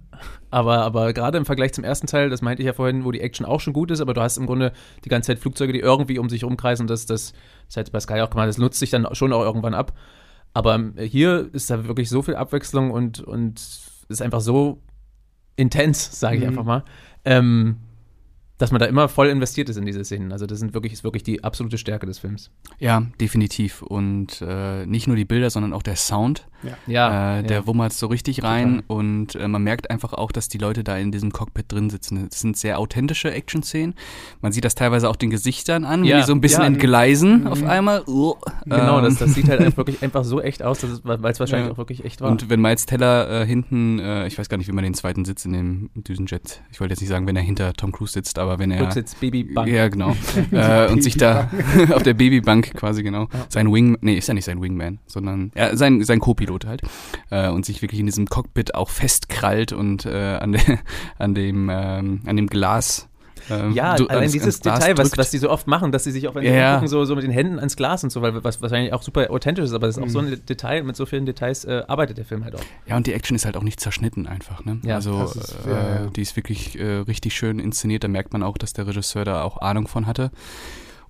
[0.50, 3.20] aber, aber gerade im Vergleich zum ersten Teil, das meinte ich ja vorhin, wo die
[3.20, 4.72] Action auch schon gut ist, aber du hast im Grunde
[5.04, 6.88] die ganze Zeit Flugzeuge, die irgendwie um sich rumkreisen.
[6.88, 7.32] Das, das,
[7.68, 9.92] das hat bei Sky auch gemacht, das nutzt sich dann schon auch irgendwann ab.
[10.54, 13.60] Aber ähm, hier ist da wirklich so viel Abwechslung und, und
[14.08, 14.80] ist einfach so
[15.56, 16.48] intens, sage ich Mhm.
[16.48, 16.84] einfach mal.
[17.24, 17.76] Ähm,
[18.58, 20.32] dass man da immer voll investiert ist in diese Szenen.
[20.32, 22.50] Also das sind wirklich, ist wirklich die absolute Stärke des Films.
[22.78, 23.82] Ja, definitiv.
[23.82, 26.46] Und äh, nicht nur die Bilder, sondern auch der Sound.
[26.64, 26.76] Ja.
[26.88, 27.66] Ja, äh, der ja.
[27.68, 31.12] wummert so richtig rein und äh, man merkt einfach auch, dass die Leute da in
[31.12, 32.26] diesem Cockpit drin sitzen.
[32.28, 33.94] Das sind sehr authentische Action-Szenen.
[34.40, 36.66] Man sieht das teilweise auch den Gesichtern an, wie Ja, die so ein bisschen ja.
[36.66, 37.46] entgleisen Mhm.
[37.46, 38.02] auf einmal.
[38.08, 38.34] Uh,
[38.64, 41.38] Genau, ähm, das, das sieht halt einfach wirklich einfach so echt aus, es- weil es
[41.38, 41.72] wahrscheinlich Ja.
[41.74, 42.30] auch wirklich echt war.
[42.32, 45.24] Und wenn Miles Teller äh, hinten, äh, ich weiß gar nicht, wie man den zweiten
[45.24, 46.62] sitzt in dem Düsenjet.
[46.72, 48.82] Ich wollte jetzt nicht sagen, wenn er hinter Tom Cruise sitzt, aber wenn er.
[48.82, 49.68] Rücksitz, Babybank.
[49.68, 50.16] Ja, genau.
[50.52, 51.50] äh, und sich da
[51.92, 53.28] auf der Babybank quasi, genau.
[53.48, 56.82] Sein Wing, nee, ist ja nicht sein Wingman, sondern ja, sein, sein Co-Pilot halt.
[57.30, 60.78] Äh, und sich wirklich in diesem Cockpit auch festkrallt und äh, an, der,
[61.18, 63.08] an, dem, ähm, an dem Glas.
[63.50, 65.18] Ähm, Ja, du- allein dieses Detail, was, drückt.
[65.18, 66.74] was die so oft machen, dass sie sich auch, wenn sie ja.
[66.74, 69.30] gucken, so, so mit den Händen ans Glas und so, weil was wahrscheinlich auch super
[69.30, 72.18] authentisch ist, aber das ist auch so ein Detail, mit so vielen Details äh, arbeitet
[72.18, 72.60] der Film halt auch.
[72.86, 74.64] Ja, und die Action ist halt auch nicht zerschnitten einfach.
[74.64, 74.78] Ne?
[74.84, 76.06] Ja, also ist- äh, ja, ja.
[76.14, 78.04] die ist wirklich äh, richtig schön inszeniert.
[78.04, 80.30] Da merkt man auch, dass der Regisseur da auch Ahnung von hatte.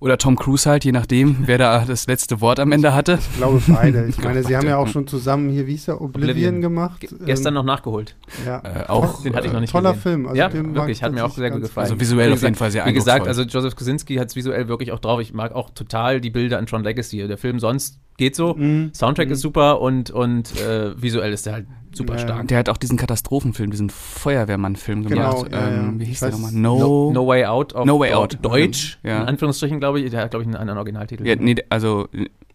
[0.01, 3.19] Oder Tom Cruise halt, je nachdem, wer da das letzte Wort am Ende hatte.
[3.19, 4.05] Ich glaube beide.
[4.07, 6.61] Ich meine, sie haben ja auch schon zusammen hier, wie ist der, Oblivion, Oblivion.
[6.61, 7.01] gemacht.
[7.01, 8.15] Ge gestern noch nachgeholt.
[8.45, 8.61] Ja.
[8.63, 10.01] Äh, auch, Den hatte ich noch nicht Toller gesehen.
[10.01, 10.27] Film.
[10.27, 11.85] Also ja, wirklich, ich hat mir auch sehr gut gefallen.
[11.85, 14.93] Also visuell auf jeden Fall sehr Wie gesagt, also Joseph Kosinski hat es visuell wirklich
[14.93, 15.19] auch drauf.
[15.19, 17.27] Ich mag auch total die Bilder an Tron Legacy.
[17.27, 18.53] Der Film sonst geht so.
[18.53, 18.91] Mhm.
[18.93, 19.33] Soundtrack Mhm.
[19.33, 22.47] ist super und, und äh, visuell ist der halt super Ja, stark.
[22.49, 25.51] Der hat auch diesen Katastrophenfilm, diesen Feuerwehrmann-Film Genau, gemacht.
[25.51, 25.75] ja, ja.
[25.79, 26.51] ähm, wie hieß der nochmal?
[26.51, 27.11] No, No.
[27.13, 28.37] no Way Out auf No Way Out.
[28.43, 29.21] Deutsch, Ja.
[29.23, 30.11] in Anführungsstrichen, glaube ich.
[30.11, 31.25] Der hat, glaube ich, einen anderen Originaltitel.
[31.25, 32.07] Ja, nee, also,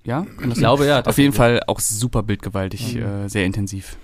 [0.04, 0.24] ja?
[0.46, 1.02] Ich glaube, ja.
[1.04, 1.32] Auf jeden.
[1.32, 3.02] Fall auch super bildgewaltig, Mhm.
[3.02, 3.96] äh, sehr intensiv.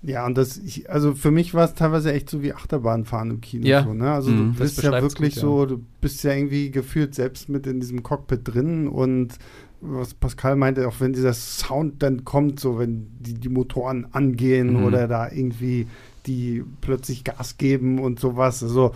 [0.00, 3.40] Ja, und das, ich, also für mich war es teilweise echt so wie Achterbahnfahren im
[3.40, 3.66] Kino.
[3.66, 3.82] Ja.
[3.82, 4.12] So, ne?
[4.12, 4.54] Also Mhm.
[4.54, 5.40] du bist ja wirklich gut, ja.
[5.42, 9.34] so, du bist ja irgendwie gefühlt selbst mit in diesem Cockpit drin und
[9.80, 14.74] was Pascal meinte, auch wenn dieser Sound dann kommt, so wenn die, die Motoren angehen
[14.76, 14.82] Mhm.
[14.84, 15.86] oder da irgendwie
[16.26, 18.62] die plötzlich Gas geben und sowas.
[18.62, 18.92] Also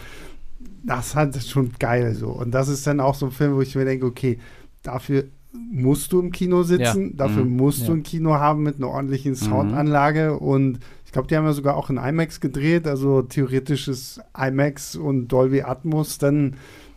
[0.85, 2.29] das hat schon geil so.
[2.31, 4.39] Und das ist dann auch so ein Film, wo ich mir denke, okay,
[4.83, 5.25] dafür
[5.71, 7.57] musst du im Kino sitzen, dafür Mhm.
[7.57, 7.99] musst du Ja.
[7.99, 11.91] ein Kino haben mit einer ordentlichen Soundanlage und ich glaube, die haben ja sogar auch
[11.91, 16.55] in IMAX gedreht, also theoretisches IMAX und Dolby Atmos, dann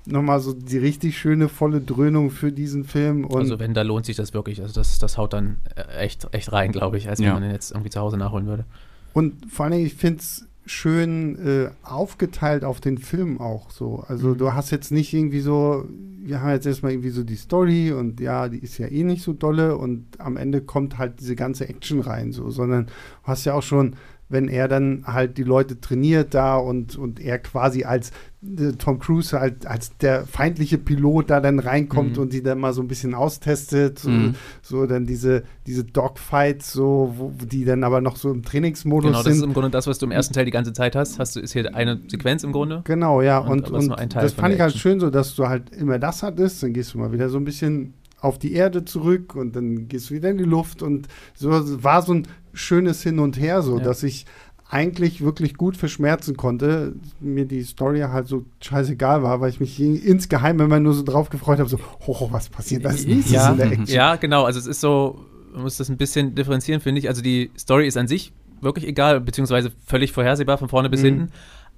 [0.07, 4.05] nochmal so die richtig schöne volle Dröhnung für diesen Film und Also wenn, da lohnt
[4.05, 4.61] sich das wirklich.
[4.61, 7.33] Also das, das haut dann äh, echt, echt rein, glaube ich, als wenn Ja.
[7.33, 8.65] man den jetzt irgendwie zu Hause nachholen würde.
[9.13, 14.03] Und vor allen Dingen, ich finde es schön äh, aufgeteilt auf den Film auch so.
[14.07, 14.37] Also Mhm.
[14.39, 15.85] du hast jetzt nicht irgendwie so,
[16.23, 19.21] wir haben jetzt erstmal irgendwie so die Story und ja, die ist ja eh nicht
[19.23, 22.91] so dolle und am Ende kommt halt diese ganze Action rein so, sondern du
[23.23, 23.95] hast ja auch schon,
[24.27, 28.09] wenn er dann halt die Leute trainiert da und, und er quasi als
[28.43, 32.23] äh, Tom Cruise halt als der feindliche Pilot da dann reinkommt Mhm.
[32.23, 34.35] und die dann mal so ein bisschen austestet, so, Mhm.
[34.63, 39.23] so dann diese, diese Dogfights, so, wo, die dann aber noch so im Trainingsmodus Genau,
[39.23, 39.47] das ist sind.
[39.49, 41.19] im Grunde das, was du im ersten Teil die ganze Zeit hast.
[41.19, 42.81] Hast du, ist hier eine Sequenz im Grunde.
[42.85, 43.37] Genau, ja.
[43.39, 46.63] Und- Und, und, das fand ich halt schön, so dass du halt immer das hattest,
[46.63, 50.09] dann gehst du mal wieder so ein bisschen auf die Erde zurück und dann gehst
[50.09, 51.49] du wieder in die Luft und so
[51.83, 53.83] war so ein schönes Hin und Her, so Ja.
[53.83, 54.25] dass ich
[54.67, 59.79] eigentlich wirklich gut verschmerzen konnte, mir die Story halt so scheißegal war, weil ich mich
[59.79, 63.67] insgeheim immer nur so drauf gefreut habe, so, oh, was passiert nächstes Ja, in der
[63.71, 63.85] Action?
[63.87, 64.43] ja, genau.
[64.43, 65.19] Also es ist so,
[65.53, 67.07] man muss das ein bisschen differenzieren, finde ich.
[67.07, 71.05] Also die Story ist an sich wirklich egal, beziehungsweise völlig vorhersehbar von vorne bis Mhm.
[71.05, 71.31] hinten.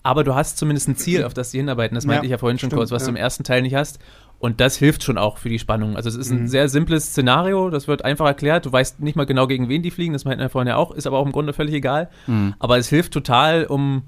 [0.03, 1.95] Aber du hast zumindest ein Ziel, auf das sie hinarbeiten.
[1.95, 3.07] Das meinte Ja, ich ja vorhin schon stimmt, kurz, was ja.
[3.07, 3.99] du im ersten Teil nicht hast.
[4.39, 5.95] Und das hilft schon auch für die Spannung.
[5.95, 6.47] Also es ist ein Mhm.
[6.47, 8.65] sehr simples Szenario, das wird einfach erklärt.
[8.67, 10.91] Du weißt nicht mal genau, gegen wen die fliegen, das meinten wir vorhin ja auch,
[10.91, 12.09] ist aber auch im Grunde völlig egal.
[12.27, 12.53] Mhm.
[12.59, 14.03] Aber es hilft total, um,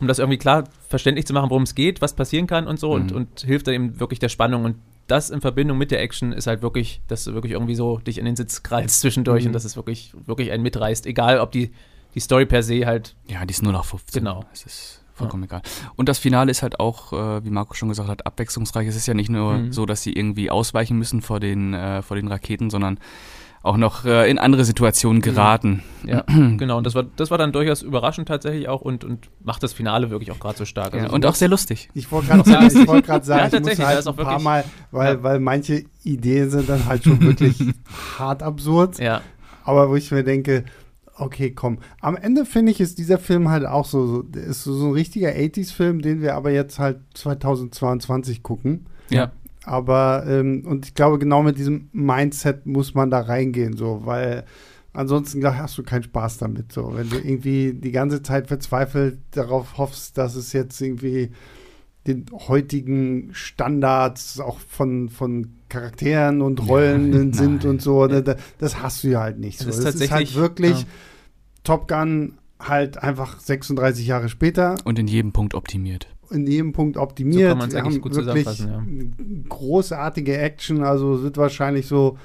[0.00, 2.92] um das irgendwie klar verständlich zu machen, worum es geht, was passieren kann und so
[2.92, 3.16] und, Mhm.
[3.18, 4.64] und hilft dann eben wirklich der Spannung.
[4.64, 4.76] Und
[5.08, 8.16] das in Verbindung mit der Action ist halt wirklich, dass du wirklich irgendwie so dich
[8.18, 9.48] in den Sitz krallst zwischendurch Mhm.
[9.48, 11.06] und dass es wirklich, wirklich einen mitreißt.
[11.06, 11.70] Egal, ob die,
[12.14, 14.20] die Story per se halt, Ja, die ist nur nach 15.
[14.24, 14.44] Genau.
[14.54, 15.62] Es ist vollkommen egal.
[15.96, 18.86] Und das Finale ist halt auch, äh, wie Marco schon gesagt hat, abwechslungsreich.
[18.86, 19.72] Es ist ja nicht nur Mhm.
[19.72, 22.98] so, dass sie irgendwie ausweichen müssen vor den, äh, vor den Raketen, sondern
[23.62, 25.82] auch noch äh, in andere Situationen geraten.
[26.04, 26.20] ja,
[26.56, 26.76] genau.
[26.78, 30.10] Und das war, das war dann durchaus überraschend tatsächlich auch und, und macht das Finale
[30.10, 30.94] wirklich auch gerade so stark.
[30.94, 31.88] Ja, Also und auch sehr lustig.
[31.92, 34.64] Ich wollte gerade sagen, ich wollt grad sagen Ja, ich muss halt ein paar Mal,
[34.92, 35.22] weil, Ja.
[35.24, 37.58] weil manche Ideen sind dann halt schon wirklich
[38.18, 39.00] hart absurd.
[39.00, 39.20] ja,
[39.64, 40.64] Aber wo ich mir denke,
[41.18, 41.78] okay, komm.
[42.00, 44.92] Am Ende finde ich, ist dieser Film halt auch so, so ist so, so ein
[44.92, 48.86] richtiger 80s-Film, den wir aber jetzt halt 2022 gucken.
[49.10, 49.32] ja.
[49.68, 54.44] Aber, ähm, und ich glaube, genau mit diesem Mindset muss man da reingehen, so, weil
[54.92, 56.92] ansonsten glaub, hast du keinen Spaß damit, so.
[56.94, 61.32] Wenn du irgendwie die ganze Zeit verzweifelt darauf hoffst, dass es jetzt irgendwie
[62.06, 67.70] den heutigen Standards auch von, von Charakteren und Rollen Nein, sind nein.
[67.72, 69.58] und so, da, da, das hast du ja halt nicht.
[69.58, 69.68] So.
[69.68, 70.86] Es ist Das ist halt wirklich ja.
[71.64, 76.06] Top Gun halt einfach 36 Jahre später Und in jedem Punkt optimiert.
[76.30, 77.42] in jedem Punkt optimiert.
[77.42, 82.18] So kann man's Wir eigentlich gut zusammenfassen, großartige Action, also wird wahrscheinlich so,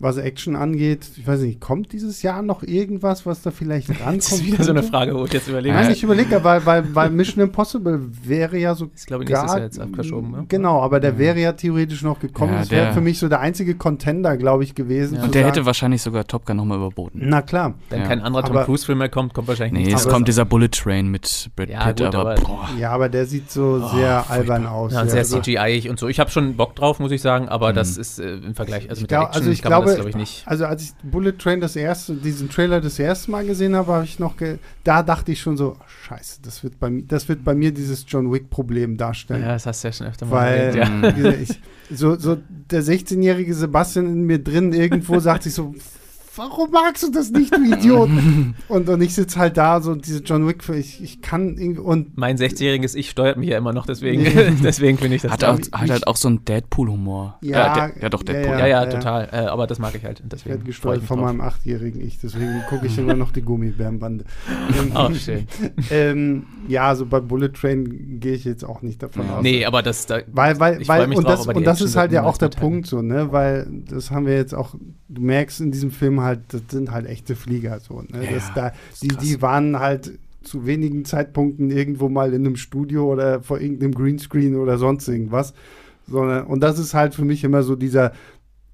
[0.00, 4.16] was Action angeht, ich weiß nicht, kommt dieses Jahr noch irgendwas, was da vielleicht rankommt?
[4.28, 5.74] Das ist wieder so eine Frage, wo ich jetzt überlege.
[5.74, 8.88] Nein, ich überlege, weil, weil, weil Mission Impossible wäre ja so.
[8.94, 10.30] Ist, glaube ich, nächstes Jahr jetzt abgeschoben.
[10.30, 10.44] Ne?
[10.48, 12.52] Genau, aber der wäre ja theoretisch noch gekommen.
[12.52, 15.16] Ja, das wäre für mich so der einzige Contender, glaube ich, gewesen.
[15.16, 15.24] Ja.
[15.24, 17.20] Und der sagen, hätte wahrscheinlich sogar Top Gun nochmal überboten.
[17.24, 17.74] Na klar.
[17.90, 18.06] Wenn Ja.
[18.06, 20.14] kein anderer Tom Cruise-Film mehr kommt, kommt wahrscheinlich Nee, nichts es anderes.
[20.14, 22.68] kommt dieser Bullet Train mit Brad Ja, Pitt, gut, aber, aber- boah.
[22.78, 24.30] Ja, aber der sieht so Oh, sehr furchtbar.
[24.30, 24.92] albern aus.
[24.92, 26.06] Ja, sehr also, CGI und so.
[26.06, 27.74] Ich habe schon Bock drauf, muss ich sagen, aber Mhm.
[27.74, 29.10] das ist äh, im Vergleich, also Ich mit
[29.90, 30.48] also glaube- glaube ich, nicht.
[30.48, 34.04] also als ich Bullet Train das erste, diesen Trailer das erste Mal gesehen habe, habe
[34.04, 35.76] ich noch, ge da dachte ich schon so,
[36.06, 39.42] scheiße, das wird bei mir, das wird bei mir dieses John Wick Problem darstellen.
[39.42, 41.30] Ja, das hast du ja schon öfter mal Weil erwähnt, ja.
[41.40, 41.60] Ich,
[41.90, 42.36] so, so
[42.70, 45.74] der 16-jährige Sebastian in mir drin irgendwo sagt sich so,
[46.38, 48.08] warum magst du das nicht, du Idiot?
[48.68, 52.16] und, und ich sitze halt da, so diese John Wick, ich, ich kann irgendwie, und
[52.16, 54.24] Mein 60-jähriges Ich steuert mich ja immer noch, deswegen,
[54.62, 57.38] deswegen finde ich das Hat, auch, hat halt auch so einen Deadpool-Humor.
[57.42, 58.52] Ja, äh, der, ja, doch, Deadpool.
[58.58, 58.86] Ja, ja, ja.
[58.86, 59.28] total.
[59.32, 60.20] Äh, aber das mag ich halt.
[60.20, 61.26] und ich Deswegen werde gesteuert von drauf.
[61.28, 64.24] meinem achtjährigen Ich, deswegen gucke ich immer noch die Gummibärenbande.
[64.78, 65.46] Ähm, Auch schön.
[65.90, 69.36] ähm, ja, also bei Bullet Train gehe ich jetzt auch nicht davon Ja.
[69.36, 69.42] aus.
[69.42, 72.12] Nee, aber das, da, Weil, weil, weil, mich und drauf, das, und das ist halt
[72.12, 72.48] ja auch der.
[72.58, 74.74] Punkt so, ne, weil das haben wir jetzt auch,
[75.08, 78.52] du merkst in diesem Film halt, das sind halt echte Flieger so, ne, Ja, das
[78.54, 79.24] da, ist die, krass.
[79.24, 84.56] die waren halt zu wenigen Zeitpunkten irgendwo mal in einem Studio oder vor irgendeinem Greenscreen
[84.56, 85.52] oder sonst irgendwas,
[86.06, 88.12] sondern, und das ist halt für mich immer so dieser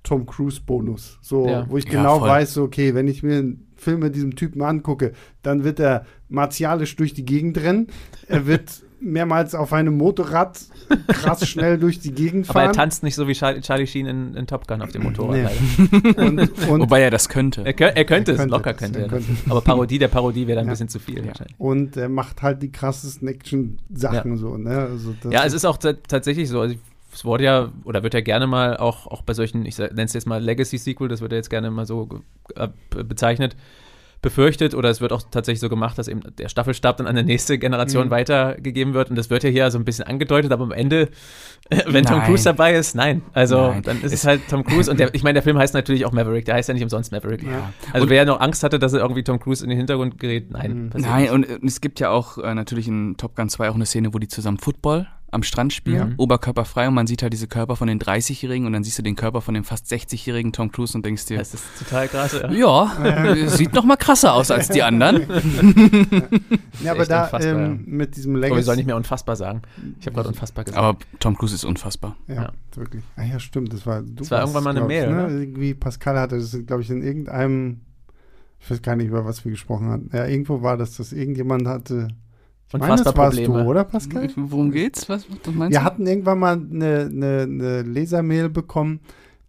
[0.03, 1.67] Tom Cruise Bonus, so, Ja.
[1.69, 2.29] wo ich Ja, genau voll.
[2.29, 6.05] weiß, so, okay, wenn ich mir einen Film mit diesem Typen angucke, dann wird er
[6.29, 7.87] martialisch durch die Gegend rennen,
[8.29, 10.61] er wird mehrmals auf einem Motorrad
[11.09, 12.75] krass schnell durch die Gegend aber er fahren.
[12.77, 15.51] tanzt nicht so wie Charlie, Charlie Sheen in, in Top Gun auf dem Motorrad.
[15.79, 16.11] Nee.
[16.17, 17.63] und, und, Wobei er das könnte.
[17.65, 19.27] Er, kö er könnte Er es, könnte locker das, könnte er könnte.
[19.49, 20.73] Aber Parodie der Parodie wäre dann ein Ja.
[20.73, 21.27] bisschen zu viel Ja.
[21.29, 21.55] wahrscheinlich.
[21.59, 24.77] und er macht halt die krassesten Action-Sachen so, ne?
[24.91, 26.61] Also das Ja, es ist auch ta- tatsächlich so.
[26.61, 26.75] Also,
[27.13, 30.15] es wurde ja, oder wird ja gerne mal auch, auch bei solchen, ich nenne es
[30.15, 32.09] jetzt mal Legacy-Sequel, das wird ja jetzt gerne mal so
[32.57, 32.67] äh,
[33.05, 33.55] bezeichnet,
[34.25, 37.25] befürchtet oder es wird auch tatsächlich so gemacht, dass eben der Staffelstab dann an eine
[37.25, 38.11] nächste Generation Mhm.
[38.11, 41.11] weitergegeben wird und das wird ja hier so ein bisschen angedeutet, aber am Ende,
[41.87, 42.27] wenn Tom Nein.
[42.27, 43.23] Cruise dabei ist, nein.
[43.33, 43.83] Also Nein.
[43.83, 46.05] dann ist es Es- halt Tom Cruise und der, ich meine, der Film heißt natürlich
[46.07, 47.43] auch Maverick, der heißt ja nicht umsonst Maverick.
[47.45, 47.73] Ja.
[47.93, 50.51] Also Und- wer noch Angst hatte, dass er irgendwie Tom Cruise in den Hintergrund gerät,
[50.51, 50.91] nein.
[50.95, 51.01] Mhm.
[51.03, 51.31] Nein, nicht.
[51.33, 54.19] und es gibt ja auch äh, natürlich in Top Gun 2 auch eine Szene, wo
[54.19, 56.15] die zusammen Football am Strand spielen, Mhm.
[56.17, 59.17] oberkörperfrei und man sieht halt diese Körper von den 30-Jährigen und dann siehst du den
[59.17, 62.33] Körper von dem fast 60-jährigen Tom Cruise und denkst dir, das ist total krass.
[62.33, 62.51] Ja.
[62.53, 65.27] ja, äh, sieht noch mal krasser aus als die anderen.
[66.83, 68.77] ja, aber da ähm, mit diesem Aber wir sollen Legacy.
[68.77, 69.63] nicht mehr unfassbar sagen.
[70.01, 70.83] Ich habe gerade unfassbar gesagt.
[70.83, 72.17] Aber Tom Cruise ist unfassbar.
[72.29, 72.53] Ja, Ja.
[72.77, 73.03] wirklich.
[73.17, 75.25] Ah ja, stimmt, das war du Das war warst, irgendwann mal eine Mail, ne?
[75.27, 75.35] oder?
[75.35, 77.81] Irgendwie Pascal hatte das, glaube ich, in irgendeinem,
[78.61, 80.11] ich weiß gar nicht, über was wir gesprochen hatten.
[80.13, 82.09] Ja, irgendwo war das, dass irgendjemand hatte.
[82.75, 84.29] Ich meine, das Unfassbar warst du, oder Pascal?
[84.37, 85.09] Worum geht's?
[85.09, 85.85] Was, was meinst Wir du?
[85.85, 89.01] hatten irgendwann mal eine, eine, eine Lesermail bekommen,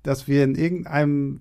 [0.03, 1.39] dass wir in irgendeinem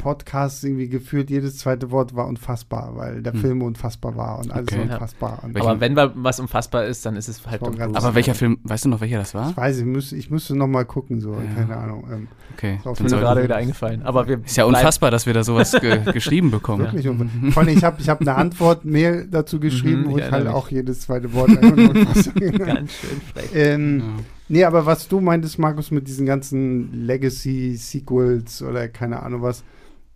[0.00, 3.40] Podcast irgendwie gefühlt jedes zweite Wort war unfassbar, weil der Hm.
[3.40, 4.80] Film unfassbar war und alles Okay.
[4.82, 5.40] unfassbar.
[5.44, 8.06] Und Welchen- Aber wenn wa- was unfassbar ist, dann ist es halt Tom ganz- Cruise.
[8.06, 9.50] Aber welcher Film, weißt du noch, welcher das war?
[9.50, 11.40] ich weiß, ich müsste, ich müsste noch mal gucken, so, Ja.
[11.54, 12.04] keine Ahnung.
[12.10, 12.78] Ähm, Okay.
[12.84, 14.02] Ist mir gerade wieder eingefallen.
[14.02, 16.82] Aber wir Ist ja unfassbar, dass wir da sowas ge geschrieben bekommen.
[16.84, 17.08] Wirklich.
[17.08, 20.44] Und vor allem, ich habe ich hab eine Antwort-Mail dazu geschrieben, Mhm, wo ich halt
[20.44, 20.52] mich.
[20.52, 23.50] auch jedes zweite Wort einfach nur unfassbar- Ganz schön frech.
[23.54, 24.04] ähm, Ja.
[24.52, 29.62] Nee, aber was du meintest, Markus, mit diesen ganzen Legacy-Sequels oder keine Ahnung was,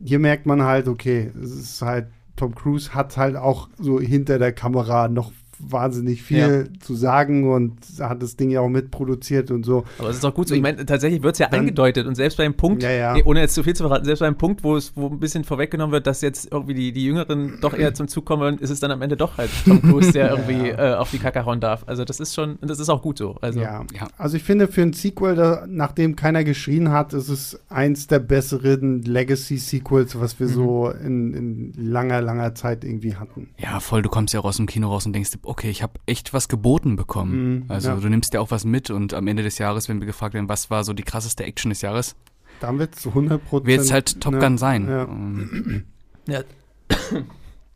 [0.05, 4.39] hier merkt man halt, okay, es ist halt, Tom Cruise hat halt auch so hinter
[4.39, 9.65] der Kamera noch wahnsinnig viel zu sagen und hat das Ding ja auch mitproduziert und
[9.65, 9.85] so.
[9.99, 10.55] Aber es ist auch gut so.
[10.55, 13.17] Ich meine, tatsächlich wird es ja Dann- angedeutet und selbst beim Punkt, Ja, ja.
[13.25, 15.93] ohne jetzt zu viel zu verraten, selbst beim Punkt, wo es wo ein bisschen vorweggenommen
[15.93, 18.91] wird, dass jetzt irgendwie die, die Jüngeren doch eher zum Zug kommen, ist es dann
[18.91, 20.93] am Ende doch halt Tom Cruise, der irgendwie Ja.
[20.93, 21.85] äh, auf die Kacke hauen darf.
[21.87, 23.37] Also das ist schon, das ist auch gut so.
[23.41, 23.85] Also ja.
[23.95, 24.09] Ja.
[24.19, 28.19] Also ich finde, für ein Sequel, da, nachdem keiner geschrien hat, ist es eins der
[28.19, 30.53] besseren Legacy-Sequels, was wir Mhm.
[30.53, 33.49] so in, in langer, langer Zeit irgendwie hatten.
[33.59, 36.33] Ja, voll, du kommst ja raus dem Kino raus und denkst, okay, ich habe echt
[36.33, 37.55] was geboten bekommen.
[37.61, 37.97] Mhm, also ja.
[37.97, 40.49] du nimmst ja auch was mit und am Ende des Jahres, wenn wir gefragt werden,
[40.49, 42.17] was war so die krasseste Action des Jahres,
[42.61, 43.67] Dann wird es zu 100 Prozent.
[43.67, 44.89] wird es halt Top ne, Gun sein.
[44.89, 45.03] Ja.
[45.05, 45.85] Ähm,
[46.27, 46.41] Ja.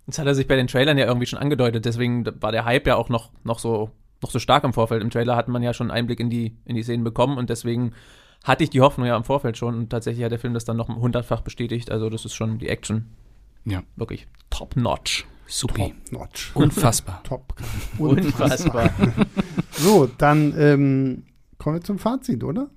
[0.06, 2.86] Das hat er sich bei den Trailern ja irgendwie schon angedeutet, deswegen war der Hype
[2.86, 3.90] ja auch noch, noch, so,
[4.22, 5.02] noch so stark im Vorfeld.
[5.02, 7.92] Im Trailer hat man ja schon Einblick in die, in die Szenen bekommen und deswegen
[8.44, 10.76] hatte ich die Hoffnung ja im Vorfeld schon und tatsächlich hat der Film das dann
[10.78, 11.90] noch hundertfach bestätigt.
[11.90, 13.10] Also das ist schon die Action
[13.66, 13.82] Ja.
[13.96, 14.26] wirklich
[15.48, 15.78] top
[16.10, 16.48] notch.
[16.48, 16.64] Supi.
[16.64, 17.22] Unfassbar.
[17.24, 17.54] Top.
[17.98, 18.90] Unfassbar.
[19.72, 21.22] So, dann ähm,
[21.58, 22.68] kommen wir zum Fazit, oder?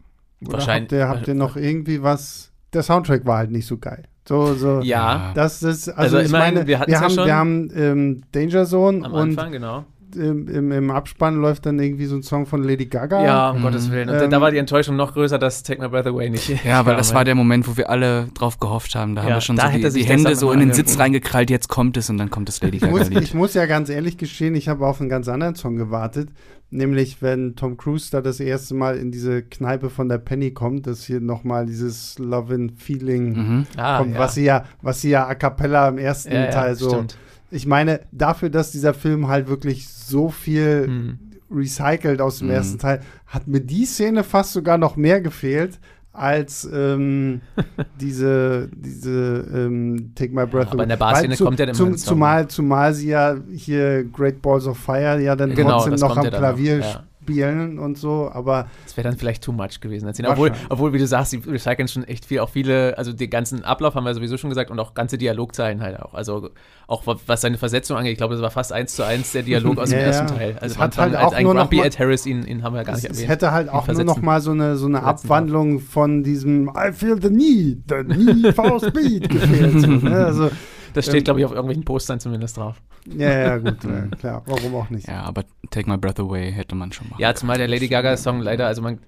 [0.44, 2.52] Oder Wahrscheinlich- Habt ihr, habt ihr noch irgendwie was?
[2.74, 4.04] Der Soundtrack war halt nicht so geil.
[4.28, 4.82] So, so.
[4.82, 7.26] ja, Das ist, also, Also ich meine, wir ja haben, schon.
[7.26, 9.86] wir haben ähm, Danger Zone am und Anfang, genau.
[10.16, 13.24] Im, im, im Abspann läuft dann irgendwie so ein Song von Lady Gaga.
[13.24, 13.62] Ja, um Mhm.
[13.64, 14.10] Gottes Willen.
[14.10, 16.64] Und da- Ähm, da war die Enttäuschung noch größer, dass Take My Breath Away nicht.
[16.66, 19.16] Ja, weil das war der Moment, wo wir alle drauf gehofft haben.
[19.16, 20.74] Da haben Ja, wir schon so die, die Hände Song so in den.
[20.74, 23.66] Sitz reingekrallt, jetzt kommt es und dann kommt das Lady Ich muss, ich muss ja
[23.66, 26.30] ganz ehrlich gestehen, ich habe auf einen ganz anderen Song gewartet.
[26.74, 30.88] Nämlich, wenn Tom Cruise da das erste Mal in diese Kneipe von der Penny kommt,
[30.88, 33.66] dass hier nochmal dieses Love and Feeling Mhm.
[33.76, 34.20] Ah, kommt, ja.
[34.20, 36.90] was sie ja, was sie ja a cappella im ersten ja, ja, Teil so.
[36.92, 37.18] Stimmt.
[37.52, 41.20] Ich meine, dafür, dass dieser Film halt wirklich so viel Mhm.
[41.54, 42.54] recycelt aus dem Mhm.
[42.54, 45.80] ersten Teil, hat mir die Szene fast sogar noch mehr gefehlt
[46.14, 47.42] als ähm,
[48.00, 52.48] diese, diese ähm, Take My Breath aber in der Barszene kommt ja dann zum, zumal,
[52.48, 56.32] zumal sie ja hier Great Balls of Fire ja dann Genau, trotzdem noch am ja
[56.32, 57.04] Klavier ja.
[57.24, 60.12] Spielen und so, aber Das wäre dann vielleicht too much gewesen.
[60.26, 63.64] Obwohl, obwohl, wie du sagst, die recyceln schon echt viel, auch viele, also den ganzen
[63.64, 66.14] Ablauf haben wir sowieso schon gesagt und auch ganze Dialogzeilen halt auch.
[66.14, 66.50] Also
[66.88, 69.44] auch wa- was seine Versetzung angeht, ich glaube, das war fast eins zu eins der
[69.44, 70.34] Dialog aus dem Ja, ersten ja.
[70.36, 70.58] Teil.
[70.60, 72.64] Also Es hat halt als auch ein nur noch Grumpy mal- Ed Harris, ihn, ihn
[72.64, 73.30] haben wir gar nicht es, es erwähnt.
[73.32, 77.22] hätte halt auch nur noch mal so eine, so eine Abwandlung von diesem I feel
[77.22, 80.04] the need, the need for speed gefehlt.
[80.04, 80.26] Ne?
[80.26, 80.50] Also,
[80.94, 82.82] Das ähm, steht, glaube ich, auf irgendwelchen Postern zumindest drauf.
[83.06, 85.08] ja, ja, gut, ja, klar, warum auch nicht.
[85.08, 88.42] Ja, aber Take My Breath Away hätte man schon machen Ja, zumal der Lady Gaga-Song
[88.42, 89.00] leider, also man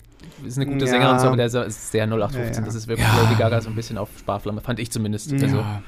[0.46, 0.92] ist eine gute Ja.
[0.92, 2.54] Sängerin, und so, aber der ist sehr 0815.
[2.54, 2.66] Ja, ja.
[2.66, 3.22] Das ist wirklich Ja.
[3.24, 5.32] Lady Gaga so ein bisschen auf Sparflamme, fand ich zumindest.
[5.32, 5.42] Ja.
[5.44, 5.82] Also, Ja.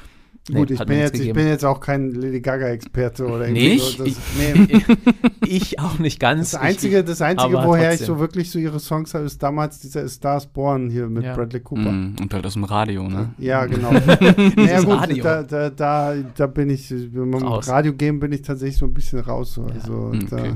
[0.49, 3.97] Nee, Gut, ich bin, jetzt, ich bin jetzt auch kein Lady Gaga-Experte oder irgendwie Nicht?
[3.97, 4.03] so.
[4.05, 4.85] Das, nee,
[5.45, 6.51] ich auch nicht ganz.
[6.51, 8.15] das Einzige, das Einzige woher ich trotzdem.
[8.15, 11.33] so wirklich so ihre Songs habe, ist damals dieser Stars Born hier mit Ja.
[11.35, 11.91] Bradley Cooper.
[11.91, 13.33] Mm, Und halt aus dem Radio, ne?
[13.37, 13.91] Ja, genau.
[14.55, 15.23] naja, gut, Radio.
[15.23, 17.65] da, da, da, da bin ich, wenn man Raus.
[17.65, 19.53] mit Radio gehen, bin ich tatsächlich so ein bisschen raus.
[19.55, 19.63] So.
[19.65, 20.53] Also, Hm, da, okay.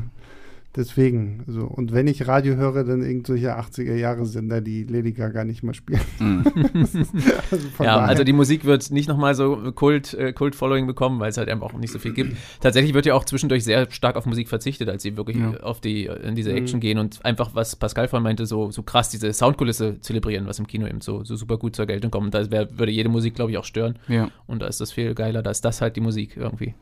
[0.76, 1.44] Deswegen.
[1.48, 1.62] So.
[1.66, 6.02] Und wenn ich Radio höre, dann irgendwelche 80er-Jahre-Sender, die Lady Gaga nicht mal spielen.
[6.20, 6.42] Mm.
[7.52, 11.30] Also Ja, daher- also die Musik wird nicht nochmal so Kult, äh, Kult-Following bekommen, weil
[11.30, 12.36] es halt einfach auch nicht so viel gibt.
[12.62, 15.52] Tatsächlich wird ja auch zwischendurch sehr stark auf Musik verzichtet, als sie wirklich Ja.
[15.62, 16.58] auf die, in diese Mhm.
[16.58, 20.60] Action gehen und einfach, was Pascal vorhin meinte, so, so krass diese Soundkulisse zelebrieren, was
[20.60, 22.34] im Kino eben so, so super gut zur Geltung kommt.
[22.34, 23.98] Da wär, würde jede Musik, glaube ich, auch stören.
[24.08, 24.30] ja.
[24.48, 26.74] Und da ist das viel geiler, da ist das halt die Musik irgendwie.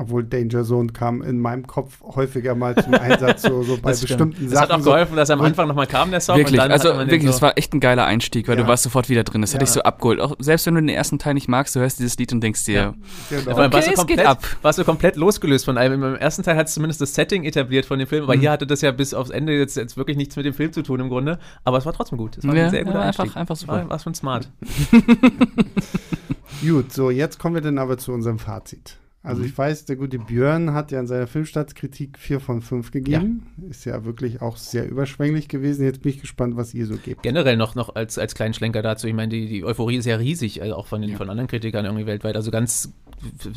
[0.00, 3.98] Obwohl Danger Zone kam in meinem Kopf häufiger mal zum Einsatz, so, so bei Das
[4.02, 4.30] stimmt.
[4.34, 4.62] bestimmten Das Sachen.
[4.68, 6.36] hat auch so, geholfen, dass er am Anfang nochmal kam, der Song.
[6.36, 8.62] Wirklich, und dann also wirklich, so, es war echt ein geiler Einstieg, weil Ja.
[8.62, 9.40] du warst sofort wieder drin.
[9.40, 9.58] Das Ja.
[9.58, 10.20] dich so abgeholt.
[10.20, 12.64] Auch selbst wenn du den ersten Teil nicht magst, du hörst dieses Lied und denkst
[12.64, 12.94] dir, Ja.
[13.30, 13.56] genau.
[13.56, 14.42] Allem warst, Okay, du komplett, ab.
[14.62, 16.02] warst du komplett losgelöst von allem.
[16.02, 18.40] Im ersten Teil hat es zumindest das Setting etabliert von dem Film, aber Mhm.
[18.40, 20.82] hier hatte das ja bis aufs Ende jetzt, jetzt wirklich nichts mit dem Film zu
[20.82, 21.38] tun im Grunde.
[21.64, 22.38] Aber es war trotzdem gut.
[22.38, 23.24] Es war Ja, ein sehr guter ja, Einstieg.
[23.26, 23.72] einfach- einfach super.
[23.72, 24.48] War, war schon smart.
[26.66, 28.96] Gut, so jetzt kommen wir dann aber zu unserem Fazit.
[29.22, 29.48] Also Mhm.
[29.48, 33.46] ich weiß, der gute Björn hat ja in seiner Filmstartskritik 4 von 5 gegeben.
[33.68, 35.84] Ist ja wirklich auch sehr überschwänglich gewesen.
[35.84, 37.22] Jetzt bin ich gespannt, was ihr so gebt.
[37.22, 39.06] Generell noch, noch als, als kleinen Schlenker dazu.
[39.08, 41.16] Ich meine, die, die Euphorie ist ja riesig, also auch von, den, Ja.
[41.16, 42.36] von anderen Kritikern irgendwie weltweit.
[42.36, 42.92] Also ganz,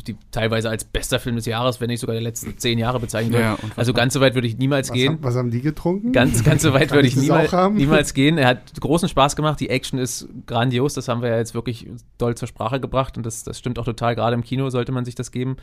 [0.06, 3.32] die, teilweise als bester Film des Jahres, wenn nicht sogar der letzten zehn Jahre bezeichnet
[3.34, 3.42] wird.
[3.42, 5.12] Ja, also ganz so weit würde ich niemals Was, gehen.
[5.14, 6.12] haben- was haben die getrunken?
[6.12, 8.38] Ganz, ganz so weit würde ich niemals, niemals gehen.
[8.38, 9.60] Er hat großen Spaß gemacht.
[9.60, 10.94] Die Action ist grandios.
[10.94, 11.86] Das haben wir ja jetzt wirklich
[12.18, 13.16] doll zur Sprache gebracht.
[13.16, 14.14] Und das, das stimmt auch total.
[14.14, 15.56] Gerade im Kino sollte man sich das geben.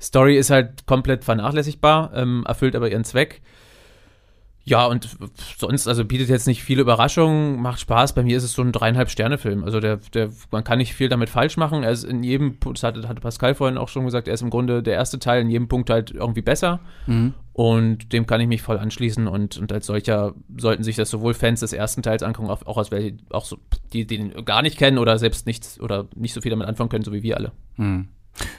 [0.00, 3.40] Story ist halt komplett vernachlässigbar, ähm, erfüllt aber ihren Zweck.
[4.68, 5.08] Ja, und
[5.56, 8.14] sonst, also bietet jetzt nicht viele Überraschungen, macht Spaß.
[8.14, 9.64] Bei mir ist es so ein dreieinhalb Sterne-Film.
[9.64, 11.84] Also der, der, man kann nicht viel damit falsch machen.
[11.84, 14.42] Er ist in jedem, Punkt- das hatte, hatte Pascal vorhin auch schon gesagt, er ist
[14.42, 16.80] im Grunde der erste Teil in jedem Punkt halt irgendwie besser.
[17.06, 17.32] Mhm.
[17.54, 21.32] Und dem kann ich mich voll anschließen und, und als solcher sollten sich das sowohl
[21.32, 23.56] Fans des ersten Teils angucken, auch, auch als welche, auch so,
[23.92, 26.90] die, die den gar nicht kennen oder selbst nichts oder nicht so viel damit anfangen
[26.90, 27.52] können, so wie wir alle.
[27.76, 28.08] Hm.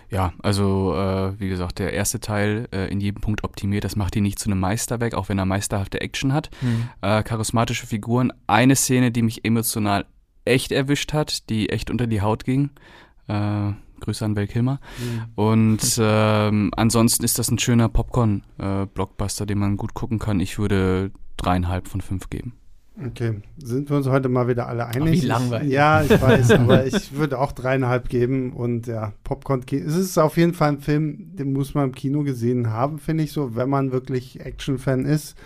[0.09, 4.15] Ja, also äh, wie gesagt, der erste Teil äh, in jedem Punkt optimiert, das macht
[4.15, 6.49] ihn nicht zu einem Meisterwerk, auch wenn er meisterhafte Action hat.
[7.01, 8.33] Äh, charismatische Figuren.
[8.47, 10.05] Eine Szene, die mich emotional
[10.45, 12.71] echt erwischt hat, die echt unter die Haut ging.
[13.27, 14.79] Äh, Grüße an Val Kilmer.
[15.35, 20.39] Und ähm, ansonsten ist das ein schöner Popcorn-Blockbuster, den man gut gucken kann.
[20.39, 22.53] Ich würde dreieinhalb von fünf geben.
[23.05, 25.21] Okay, sind wir uns heute mal wieder alle einig?
[25.21, 25.71] wie langweilig.
[25.71, 29.63] Ja, ich weiß, aber ich würde auch dreieinhalb geben und ja, Popcorn.
[29.71, 33.23] Es ist auf jeden Fall ein Film, den muss man im Kino gesehen haben, finde
[33.23, 33.55] ich so.
[33.55, 35.37] Wenn man wirklich Action-Fan ist,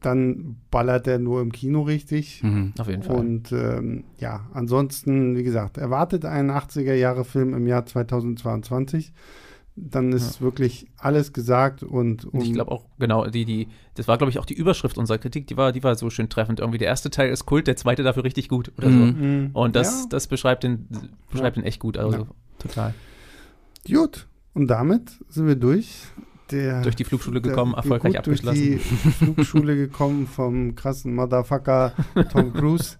[0.00, 2.42] dann ballert er nur im Kino richtig.
[2.42, 2.72] Mhm.
[2.78, 3.16] Auf jeden Fall.
[3.16, 9.12] Und ähm, ja, ansonsten, wie gesagt, erwartet einen 80er-Jahre-Film im Jahr 2022.
[9.82, 14.18] Dann ist wirklich alles gesagt und Und ich glaube auch, genau, die, die, das war,
[14.18, 16.60] glaube ich, auch die Überschrift unserer Kritik, die war, die war so schön treffend.
[16.60, 18.96] Irgendwie der erste Teil ist Kult, der zweite dafür richtig gut oder so.
[18.98, 19.50] Mhm.
[19.54, 20.86] Und das, ja, das beschreibt den,
[21.30, 22.26] beschreibt den echt gut, also Ja.
[22.58, 22.94] total.
[23.90, 24.26] gut.
[24.52, 26.02] Und damit sind wir durch.
[26.50, 28.60] Der, Durch die Flugschule der- gekommen, erfolgreich gut Durch abgeschlossen.
[28.62, 31.92] die Flugschule gekommen vom krassen Motherfucker
[32.32, 32.96] Tom Cruise.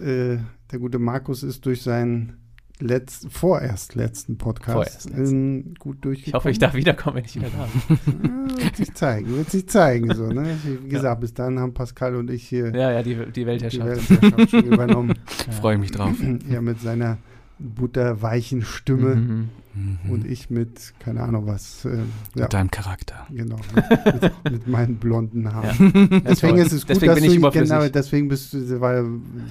[0.00, 0.38] äh,
[0.72, 2.38] der gute Markus ist durch sein
[2.80, 5.36] letzt, vorerst letzten Podcast Vorerst letzten.
[5.36, 6.26] ähm, gut durchgekommen.
[6.28, 8.48] Ich hoffe, ich darf wiederkommen, wenn ich wieder da bin.
[8.58, 10.14] Ja, wird sich zeigen, wird sich zeigen.
[10.14, 10.56] So, ne?
[10.82, 14.10] Wie gesagt, bis dann haben Pascal und ich hier Ja, ja, die, die die Weltherrschaft.
[14.10, 15.14] Weltherrschaft schon übernommen.
[15.46, 15.52] Ja.
[15.52, 16.14] Freue mich drauf.
[16.48, 17.18] er mit seiner
[17.58, 19.48] butterweichen Stimme Mhm.
[19.76, 20.10] Mhm.
[20.10, 21.96] und ich mit, keine Ahnung was, äh,
[22.36, 23.26] ja, Mit deinem Charakter.
[23.30, 25.92] genau, mit, mit, mit meinen blonden Haaren.
[26.12, 26.20] Ja.
[26.20, 29.04] Deswegen ist es gut, Deswegen dass bin ich du, genau, deswegen bist du, weil,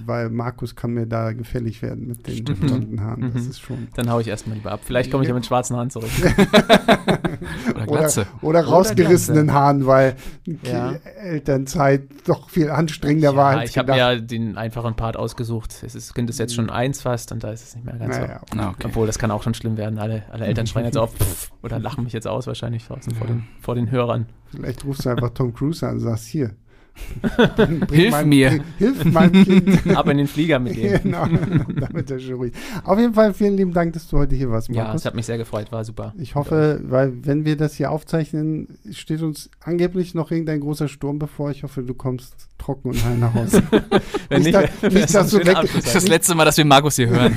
[0.06, 2.62] weil Markus kann mir da gefällig werden mit den Stimmt.
[2.62, 3.32] blonden Haaren.
[3.34, 3.50] Das Mhm.
[3.50, 3.88] ist schon.
[3.96, 4.80] Dann hau ich erstmal lieber ab.
[4.84, 6.10] Vielleicht komme ich ja mit schwarzen Haaren zurück.
[7.76, 8.26] Oder Glatze.
[8.42, 10.16] Oder rausgerissenen Haaren, weil
[10.64, 10.94] Ja.
[11.22, 15.76] Elternzeit doch viel anstrengender war Ja, als ich habe ja den einfachen Part ausgesucht.
[15.86, 18.18] Es ist, Kind ist jetzt schon eins fast und da ist es nicht mehr ganz
[18.18, 18.76] Naja, Ah, okay.
[18.84, 18.88] so.
[18.90, 20.00] Obwohl, das kann auch schon schlimm werden.
[20.00, 23.28] Alle, alle Eltern schreien jetzt auf pff, oder lachen mich jetzt aus wahrscheinlich draußen vor,
[23.28, 24.28] den, vor den Hörern.
[24.50, 26.52] vielleicht rufst du einfach Tom Cruise an und sagst, hier.
[27.56, 28.50] Bring- bring Hilf mein- mir.
[28.50, 29.88] bring- Hilf meinem Kind.
[29.98, 31.02] Ab in den Flieger mit dem.
[31.04, 31.28] genau,
[31.80, 32.54] damit er schon ruhig.
[32.84, 35.02] Auf jeden Fall vielen lieben Dank, dass du heute hier warst, Ja, Markus.
[35.02, 36.14] es hat mich sehr gefreut, war super.
[36.18, 41.20] ich hoffe, weil wenn wir das hier aufzeichnen, steht uns angeblich noch irgendein großer Sturm
[41.20, 41.52] bevor.
[41.52, 43.62] Ich hoffe, du kommst trocken und heil nach Hause.
[44.30, 45.74] Wenn Nicht nicht, da- nicht, dass du weg- Abschluss.
[45.84, 47.36] Das ist das letzte Mal, dass wir Markus hier hören.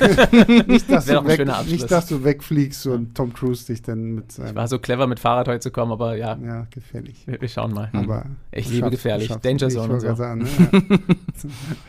[0.68, 1.72] nicht, dass Wäre du weg, schöner Abschluss.
[1.72, 4.54] nicht, dass du wegfliegst und Tom Cruise dich dann mit Ich seinem.
[4.54, 7.24] war so clever mit Fahrrad heute zu kommen, aber ja, Ja, gefährlich.
[7.26, 7.90] wir, wir schauen mal.
[7.92, 9.28] Aber Ich liebe gefährlich.
[9.46, 10.14] Danger ich Zone und so.
[10.14, 10.98] Sagen, ne?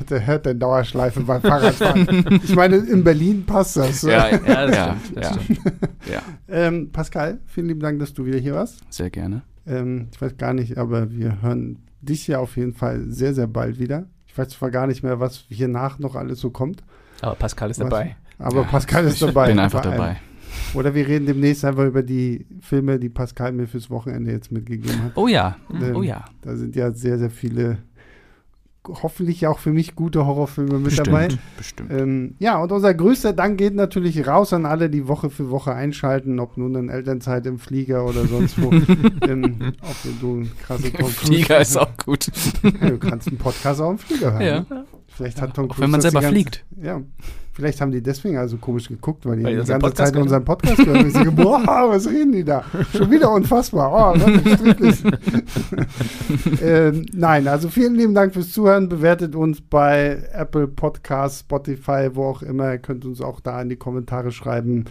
[0.10, 2.40] Der hört der Dauerschleife beim Fahrradfahren.
[2.44, 4.02] ich meine, in Berlin passt das.
[4.04, 5.18] ja, Ja, das ja, stimmt.
[5.18, 5.42] Das ja.
[5.42, 5.60] stimmt.
[6.12, 8.80] ja, Ähm, Pascal, vielen lieben Dank, dass du wieder hier warst.
[8.90, 9.42] sehr gerne.
[9.66, 13.48] Ähm, ich weiß gar nicht, aber wir hören dich ja auf jeden Fall sehr, sehr
[13.48, 14.06] bald wieder.
[14.28, 16.84] Ich weiß zwar gar nicht mehr, was hier nach noch alles so kommt,
[17.22, 17.90] Aber Pascal ist Was?
[17.90, 18.16] dabei.
[18.40, 19.48] aber Ja, Pascal ist ich dabei.
[19.50, 20.18] bin einfach dabei.
[20.74, 25.02] Oder wir reden demnächst einfach über die Filme, die Pascal mir fürs Wochenende jetzt mitgegeben
[25.04, 25.12] hat.
[25.16, 26.26] Oh ja, Ähm, oh ja.
[26.42, 27.78] Da sind ja sehr, sehr viele,
[28.88, 31.28] hoffentlich auch für mich gute Horrorfilme mit Bestimmt, dabei.
[31.58, 31.92] bestimmt.
[31.92, 35.74] Ähm, ja, und unser größter Dank geht natürlich raus an alle, die Woche für Woche
[35.74, 38.72] einschalten, ob nun in Elternzeit im Flieger oder sonst wo.
[39.28, 42.28] ähm, ob du ein krasse Tom Flieger ist auch gut.
[42.82, 44.42] Ja, du kannst einen Podcast auch im Flieger hören.
[44.42, 44.60] Ja.
[44.70, 44.86] Ne?
[45.08, 46.66] Vielleicht hat Tom Auch Cruise wenn man selber ganze- fliegt.
[46.82, 47.02] Ja,
[47.58, 50.46] vielleicht haben die deswegen also komisch geguckt, weil die Weil die ganze Podcast Zeit unseren
[50.46, 51.10] Podcast gehört haben.
[51.10, 52.64] Sage, boah, was reden die da?
[52.96, 53.92] Schon wieder unfassbar.
[53.92, 54.14] Oh,
[56.62, 58.90] ähm, nein, also vielen lieben Dank fürs Zuhören.
[58.90, 62.74] Bewertet uns bei Apple Podcasts, Spotify, wo auch immer.
[62.74, 64.86] Ihr könnt uns auch da in die Kommentare schreiben,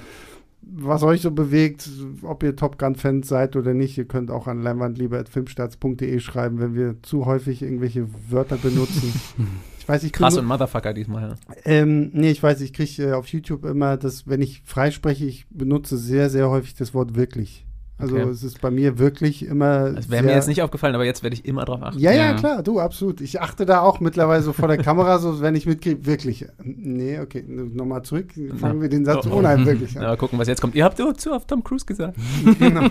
[0.61, 1.89] was euch so bewegt,
[2.23, 3.97] ob ihr Top Gun-Fans seid oder nicht.
[3.97, 9.13] Ihr könnt auch an leinwandlieber.filmstarts.de schreiben, wenn wir zu häufig irgendwelche Wörter benutzen.
[9.87, 11.37] Ich weiß, ich bin Krass und Motherfucker diesmal.
[11.65, 15.47] ähm, nee, ich weiß, ich kriege äh, auf YouTube immer das, wenn ich freispreche, ich
[15.49, 17.63] benutze sehr, sehr häufig das Wort wirklich.
[17.97, 18.29] Also Okay.
[18.29, 19.91] es ist bei mir wirklich immer.
[19.93, 22.01] Das wäre mir jetzt nicht aufgefallen, aber jetzt werde ich immer drauf achten.
[22.01, 22.35] Ja, ja, Ja.
[22.35, 23.21] klar, du, absolut.
[23.21, 26.45] Ich achte da auch mittlerweile so vor der Kamera, so wenn ich mitkriege, wirklich.
[26.65, 28.33] Nee, okay, nochmal zurück.
[28.59, 29.37] Fangen wir den Satz Oh, oh.
[29.39, 30.07] ohne ein wirklich Ja, an.
[30.09, 30.75] mal gucken, was jetzt kommt.
[30.75, 32.19] Ihr habt zu auf Tom Cruise gesagt.
[32.59, 32.89] genau.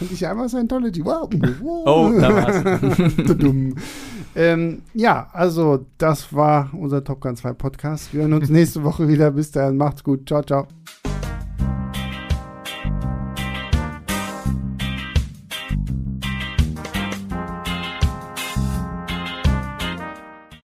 [0.00, 1.04] Und ich einmal Scientology.
[1.04, 1.28] Wow.
[1.60, 1.82] wow.
[1.86, 2.62] Oh, da war's.
[4.36, 8.14] Ähm, ja, also das war unser Top Gun 2 Podcast.
[8.14, 9.32] Wir hören uns nächste Woche wieder.
[9.32, 10.28] Bis dahin, macht's gut.
[10.28, 10.68] Ciao, ciao.